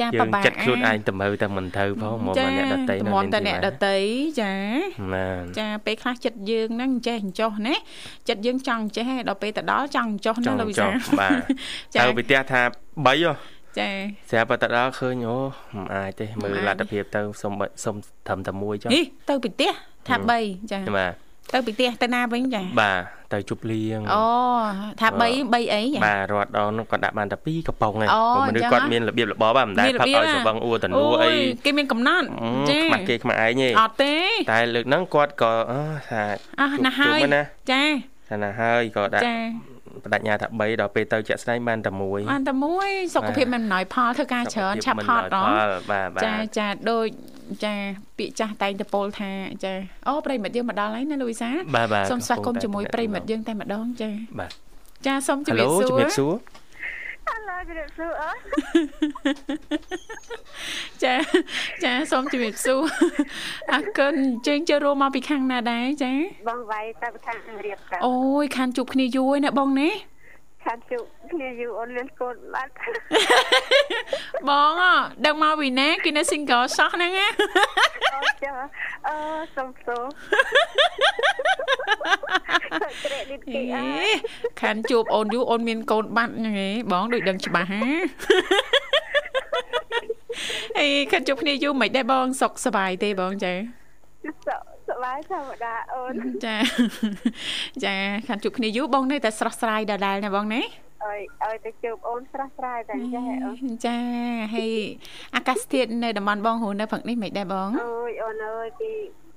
[0.00, 3.98] ចាយើបងបាចិត្តខ្លួនឯងទៅមើលតែមិនទៅផងមកមកអ្នកដតីមមតែអ្នកដតី
[4.40, 4.52] ចា
[5.12, 7.74] បាទចាពេលខ្លះចិត្តយើងហ្នឹងចេះអញ្ចោះណា
[8.28, 11.40] ចិត្តយើងចង់ចេះដល់ពេលទៅដល់ចង់អញ្ចោះចណាង់លោកវិចសាង់បាទ
[11.94, 13.34] ចាទៅពីផ្ទះថា3ហ៎
[13.78, 13.88] ចា
[14.30, 15.36] ស្រាប់តែដល់ឃើញអូ
[15.74, 17.52] មិនអាចទេមើលលទ្ធភាពទៅសុំ
[17.84, 19.70] សុំត្រឹមតែមួយចុះហីទៅពីផ្ទះ
[20.08, 23.02] ថា3ចាបាទ ទៅពីផ្ទះទៅណាវិញចាបាទ
[23.32, 24.24] ទៅជប់លៀងអូ
[25.00, 25.22] ថា3 3
[25.74, 34.14] អីចាបាទរត់ដល់នោះគាត់ដាក់បានតែ2កំប៉ុងឯងអូព្រោះមនុស្សអញ្ចឹងគាត់មានរបៀបរបបហ្នឹងមិនដែលមានផឹករបៀបឲ្យសវឹងអួរតនួអីយគេមានកំណត់អឺចាខ្មាស់គេខ្មាស់ឯងទេអត់ទេ
[34.52, 36.22] តែលើកហ្នឹងគាត់ក៏អឺថា
[36.60, 37.82] អស់ណាស់ហើយជួបៗណាចា
[38.28, 39.38] ថាណាហើយក៏ដាក់ចា
[40.04, 47.06] បដិញ្ញាថា3ដល់ពេលទៅជាក់ស្ដែងបានតែមួយបានតែមួយសុខភាពមិនអំណោយផលធ្វើការច្រើនឆាប់ផត់អហ៎បាទបាទចាចាដូច
[47.64, 47.74] ចា
[48.18, 49.30] ពាក្យចាស់តែងតពោលថា
[49.64, 49.72] ចា
[50.06, 54.50] អូប្រិមិត្តយើងមកដល់ហើយណាលូវីសាបាទបាទសូមស្វាគមន៍ជាមួយប្រិមិត្តយើងតែម្ដងចាបាទ
[55.06, 56.32] ចាសូមជហៅម្រាបឡូសួជំររាបសួរ
[57.32, 58.30] ឥឡូវជម្រាបសួរអើ
[61.04, 61.14] ចា
[61.84, 62.80] ចាសូមជម្រាបសួរ
[63.72, 64.14] អរគុណ
[64.46, 66.12] ជើងចូលរួមមកពីខាងណាដែរចា
[66.48, 69.90] បងវាយតែខាងរៀបតាអូយខានជួបគ្នាយូរហើយណាបងណា
[70.64, 70.98] ខាងជុ
[71.32, 72.72] គ្នាយូរអូនមានកូនបាត់
[74.48, 74.84] បងអ
[75.26, 77.26] ដឹងមកពីណាគេនៅ single សោះហ្នឹងណា
[78.14, 78.52] អូចា
[79.06, 79.14] អឺ
[79.56, 80.04] សុំសួរ
[83.04, 84.12] ក្រេឌីតគេអើអេ
[84.60, 87.80] ខានជួបអូនយូរអូនមានកូនបាត់ហ្នឹងឯងបងដូចដឹងច្បាស់ហា
[90.78, 93.54] អេខានជួបគ្នាយូរមិនដែរបងសុខសប្បាយទេបងចា
[95.04, 96.56] សប្បាយធម្មតាអូនចា
[97.84, 97.94] ចា
[98.28, 100.60] ខានជួបគ្នាយូរបងនៅតែស្រស់ស្រាយដដែលណាបងណា
[101.04, 103.96] អឲ្យឲ្យទៅជួបអូនស្រស់ស្រាយតែចេះអូនចា
[104.54, 104.72] ហើយ
[105.36, 108.90] អាកាសធាតុនៅតំបន់បងហូននៅព្រឹកនេះមិនដែរបងអូយអូនអើយពី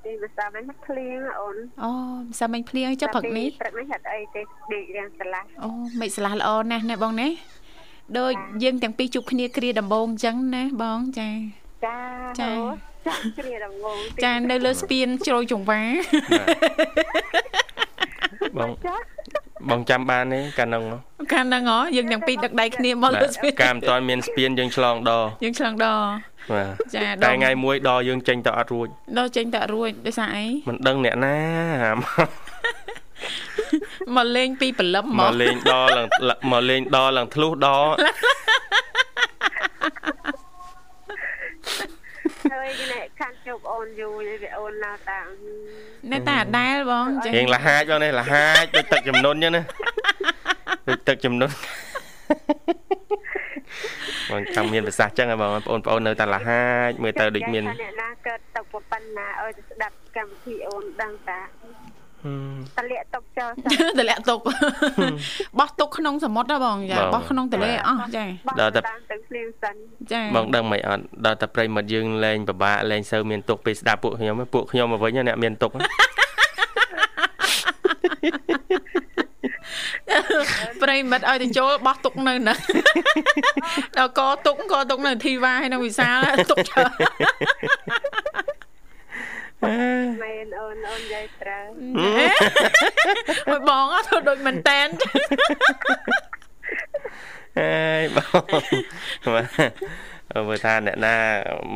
[0.04, 4.42] ពីភាសាវិញមកភ្លៀងអូនអូមិនសាមិញភ្លៀងចុះព្រឹកនេះព្រឹកនេះហត់អីទេ
[4.72, 7.28] ដេករៀងស្រឡះអូមិនស្លាស់ល្អណាស់ណាបងណា
[8.20, 11.30] ដូចយើងទាំងពីរជួបគ្នាគ្រាដំបងអញ្ចឹងណាបងចា
[11.86, 11.98] ចា
[12.40, 15.82] ចាអូ ចាជ្រាដំងងចានៅលើស្ពានជ្រោយចង្វា
[18.60, 18.96] បងចា
[19.70, 20.84] បងចាំបានទេកាលហ្នឹង
[21.34, 26.02] កាលហ្នឹងហ៎យើងទាំងពីរដឹកដៃគ្នាមកលើស្ពានកាលមិនតាន់មានស្ពានយើងឆ្លងដរយើងឆ្លងដរ
[26.52, 28.88] បាទចាតែថ្ងៃមួយដរយើងចេញទៅអត់រួច
[29.18, 31.38] ដល់ចេញតែរួចដោយសារអីមិនដឹងអ្នកណា
[34.16, 36.08] មកលេងពីព្រលឹមហ្មមកងលេងដរឡើង
[36.52, 37.86] មកលេងដរឡើងធ្លុះដរ
[42.54, 45.20] ហើយនេះខានជួប អូនយូរវាអូននៅតា
[46.12, 49.64] នៅតែអដែលបងចារៀងលះហាចបងនេះលះហាចដូចទឹកចំនួនអញ្ចឹងណា
[50.90, 51.52] ដូចទឹកចំនួន
[54.30, 61.40] បងចង់មានប្រសាសន៍អញ្ចឹងហ៎បងប្អូនប្អូននៅតែលះហាចមើលទៅដូចមានអ្នកណាកើតតុកប៉ុណ្ណាឲ្យទៅស្ដាប់កម្មវិធីអូនដឹងតា
[62.24, 63.52] ហឹមតលាក់តុកចោល
[64.00, 64.40] ទម្លាក់ទុក
[65.60, 68.26] បោះទុកក្នុងសមុទ្រហ៎បងចាបងបោះក្នុងទន្លេអស់ចា
[68.60, 69.76] ដល់តែតាមទៅភ្លៀងសិន
[70.12, 75.72] ចាបងដឹងមិនអត់ដល់តែប្រិមិត្តយើងលេងពិបាកលេងសូវមានទុកពេលស្ដាប់ពួកខ្ញុំពួកខ្ញុំមកវិញអ្នកមានទុក
[80.82, 82.54] ប្រិមិត្តឲ្យទៅចូលបោះទុកនៅណា
[83.98, 86.20] ដល់កទុកកទុកនៅធីវ៉ាហើយនៅវិសាល
[86.52, 86.92] ទុកច្រើន
[89.64, 91.68] មែនអូនអូននិយាយត្រូវ
[93.50, 94.88] អើយបងអត់ធ្វើដូចមែនតែន
[97.60, 98.42] អើយបង
[99.36, 101.16] បាទមើលថាអ្នកណា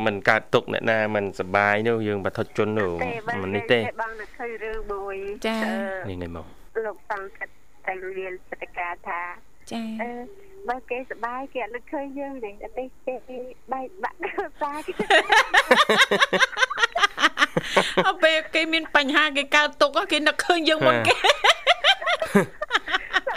[0.04, 5.16] មិនកើតទុកអ្នកណាមិនសប្បាយនោះយើងបឋិតជននោះទេបើមិននេះទេបងនឹកឃើញរឿងមួយ
[5.46, 5.58] ចា
[6.08, 6.46] នេះនេះមក
[6.84, 7.52] លោកសង្កត់
[7.86, 9.22] តែរៀនសិទ្ធិការថា
[9.72, 10.10] ចាអឺ
[10.68, 12.84] បើគេសប្បាយគេអត់នឹកឃើញយើងទេតែទេ
[13.28, 13.38] គេ
[13.72, 14.92] បែកបាក់គ្រួសារគេ
[18.06, 21.16] អត់ពេលគេមានបញ្ហាគេកើតទុកគេនឹកឃើញយើងមុនគេ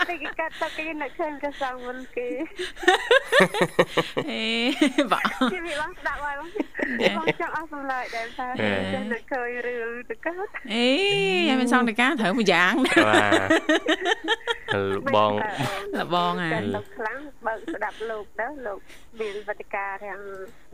[0.08, 2.28] តែគេកាត់ទៅគេនឹកឃើញគេសងមុនគេ
[4.30, 4.44] អេ
[5.12, 5.24] បាទ
[5.54, 8.48] គេវាបងស្ដាប់ហើយបងចាបងចង់អស់សម្លេចដែរថា
[8.94, 10.88] ចេះនឹកឃើញរឿងទៅកើតអេ
[11.48, 13.20] ហើយមិនសងតកាត្រូវមួយយ៉ាងណាបា
[15.06, 15.32] ទបង
[15.98, 18.80] លបងអាតែទៅខ្លាំងបើកស្ដាប់លោកទៅលោក
[19.22, 20.20] មានវត្តការទាំង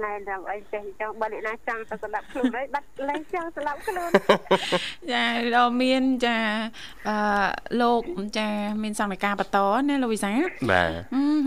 [0.04, 4.10] ណែនាំអីចេះចង់បើអ្នកណាចង់ទៅស្ដាប់ខ្លួនហើយបាត់លេងចង់ស្ដាប់ខ្លួន
[5.12, 5.24] ចា
[5.56, 6.38] ដល់មានចា
[7.10, 7.18] អឺ
[7.82, 8.04] លោក
[8.38, 8.50] ចា
[8.84, 9.58] មានសង្កការបន្ត
[9.90, 10.32] ណាលោកវិសា
[10.72, 10.90] បាទ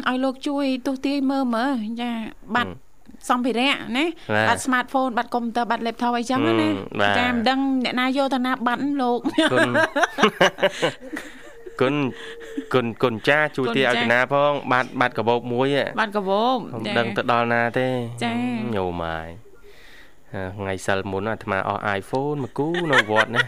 [0.06, 2.10] អឺឲ្យលោកជួយទស្សន៍ទាយមើលមើលចា
[2.56, 2.72] បាត់
[3.30, 9.18] សម្ភារៈណាបាទបាត់ smartphone បាត់ computer បាត់ laptop អីចឹងហឹណាមបាទចាមិនដឹងអ្នកណាយកទៅណាបាត់លោក
[9.52, 9.70] គុណ
[11.80, 11.94] គុណ
[12.74, 17.88] គុណគុណចាស់ជួយទីឲ្យកណាផង បាត់បាត់កបោបមួយហ៎បាត់កវោបខ្ញុំចាដឹងទៅដល់ណាទេ
[18.24, 18.36] ចា៎
[18.76, 19.28] ញោមហើយ
[20.58, 23.42] ថ្ងៃសិលមុនអាត្មាអស់ iPhone មួយគូនៅវត្តណា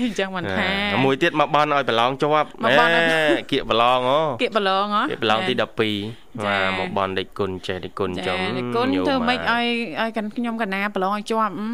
[0.00, 3.04] អេចឹងមិនថាអាមួយទៀតមកបន់ឲ្យប្រឡងជាប់មកបន់ឲ្យ
[3.50, 5.66] គៀកប្រឡងអូគៀកប្រឡងហ៎គៀកប្រឡងទី12ចា
[6.44, 8.38] បាទមកបន់ដេចគុណចេះដេចគុណចាចំ
[8.76, 9.66] គុណញោធ្វើម៉េចហើយ
[10.00, 11.68] ឲ្យឲ្យខ្ញុំកណាប្រឡងឲ្យជាប់អឺ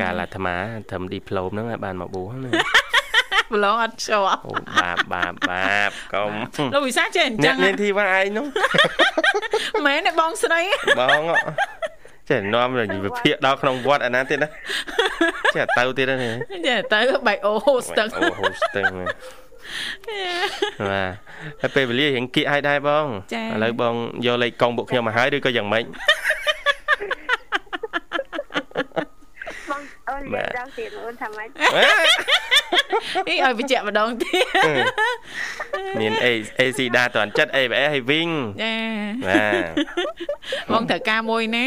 [0.00, 0.54] កាលអាត្មា
[0.90, 2.50] ត្រឹមឌីប្លូមហ្នឹងឲ្យបានមកបួសណា
[3.52, 6.30] ប្រឡងអត់ជាប់អូបាបបាបបាបកុំ
[6.74, 8.46] លោកវិសាចេះអញ្ចឹអ្នកងនាងធីវ៉ាឯងនោះ
[9.86, 10.60] មែនទេបងស្រី
[11.00, 11.22] បង
[12.28, 12.68] ចេះនាំ
[13.04, 14.48] វិភាកដល់ក្នុងវត្តអាណាទៀតណា
[15.54, 16.30] ចេះទៅទៀតណា
[16.66, 17.52] ចាទៅបែកអូ
[17.86, 19.06] ស្ទឹងអូហូស្ទឹងណា
[20.88, 21.12] បាទ
[21.60, 23.94] ហើយពេលវេលារៀងគៀកឲ្យដែរបងចាឥឡូវបង
[24.26, 25.84] យកលេខកង់ពួកខ្ញុំមកហើយឬក៏យ៉ាងម៉េច
[29.70, 31.48] បង អូននិយាយដល់ទៀតអូនថាម៉េច
[33.28, 34.44] នេះឲ្យបញ្ជាក់ម្ដងទៀត
[36.00, 36.26] មាន A
[36.60, 38.28] AC ដាតន់ចិត្ត ABS ឲ្យវិញ
[38.62, 38.74] ចា
[39.28, 41.66] បាទបងត្រូវការមួយណា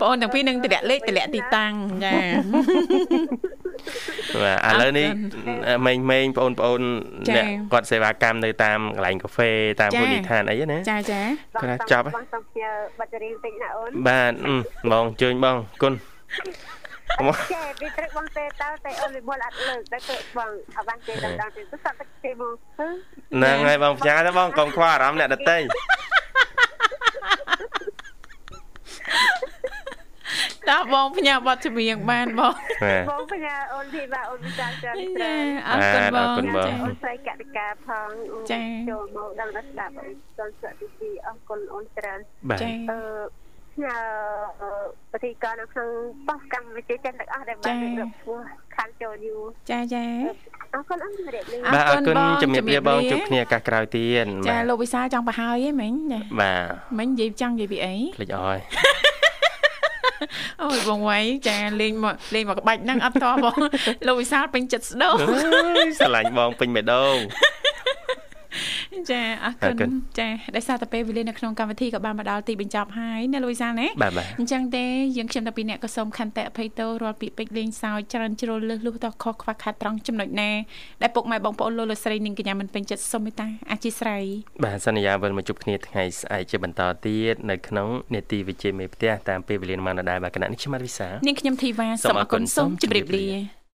[0.00, 1.72] បងអូនទាំងពីរនឹងតម្លាក់លេខតម្លាក់ទីតាំង
[2.04, 2.14] ចា
[4.42, 5.08] បាទឥឡូវនេះ
[5.86, 6.82] ម៉េងម៉េងបងប្អូន
[7.28, 9.50] ចា៎អ្នកគាត់សេវាកម្មនៅតាមកន្លែងកាហ្វេ
[9.80, 11.20] តាមចា៎ភោជនីយដ្ឋានអីណាចាចា
[11.60, 14.54] គាត់ថាចាប់ហ៎បងសុំផ្ញើបាត់រៀងតិចណាអូនបាទអឺ
[14.90, 16.07] បងអញ្ជើញបងគុណមក
[17.52, 22.88] ចេះពីព្រឹកបងទេតើតែអូនវិបុលអត់លើកតែព្រឹកបងអត់បានទេដល់ដល់ទេទៅសក់ទឹកទេមកទៅ
[23.34, 25.58] ហ្នឹងហើយបងផ្ញើទៅបងកុំខ្វល់អារម្មណ៍អ្នកដតី
[30.70, 40.08] តើបងផ្ញើប័ណ្ណចម្រៀងបានបងបាទបងផ្ញើអូនធីបាអូនវិចារច្រើនចាច្រើនអរគុណបងអរគុណបងអូនស្រីកតិកាផងអូនចា៎ចូលមកដល់ដល់ស្ដាប់អី
[40.38, 42.18] ចូលសក់ទីពីអរគុណអូនច្រើន
[42.50, 43.00] បាទចាអឺផ្ញើ
[45.12, 45.88] ពិធីការនៅក្នុង
[46.28, 48.38] បោះកម្មវិធីចិនទាំងអស់ដែលបានរៀបឈ្មោះ
[48.76, 50.04] ខាងចូលយូរចាចា
[50.74, 58.58] អរគុណអរគុណរៀបលាបាទអរគុណជំរាបលាបងជួបគ្នាឱកាសក្រោយទៀតចាលោកវិសាលចង់បរហើយហ៎មិញចាបាទមិញនិយាយចង់និយាយពីអីភ្លេចអើយ
[60.64, 61.18] អូយបងវ៉ៃ
[61.48, 63.56] ចាលេងមកលេងមកក្បាច់ហ្នឹងអត់តបង
[64.06, 65.10] លោកវិសាលពេញចិត្តស្ដោ
[65.98, 67.16] ស្រឡាញ់បងពេញបេះដូង
[69.10, 73.86] ចាអរគុណចាដោយសារតែពេលវេលានៅក្នុងកម្មវិធីក៏បានមកដល់ទីបញ្ចប់ហើយណាលូយសាណា
[74.38, 74.84] អញ្ចឹងទេ
[75.16, 80.50] យើងខ្ញុំតាពីអ្នកក៏សូមខន្តិអភ័យទោសរាល់ពាក្យពេចន៍លេងសើចច្រើនជ្រុលលឹះលុះតខុសខ្វះខាតត្រង់ចំណុចណា
[81.02, 84.24] ដែលពុកម៉ែបងប្អូនលោកលោកស្រីនិងកញ្ញាមិនពេញចិត្តសូមមេត្តាអធិស្ឋាន
[84.64, 93.57] បាទសន្យាវិលមកជួបគ្នាថ្ងៃស្អែកជាបន្តទៀតនៅក្នុងនេតិវិជាមេផ្ទះតាមពេលវេលាម៉ោងដដែលបាទគណៈនេះខ្ញុំអត់វិសានាងខ្ញុំធីវ៉ាសូមអរគុណសូមជម្រាបលា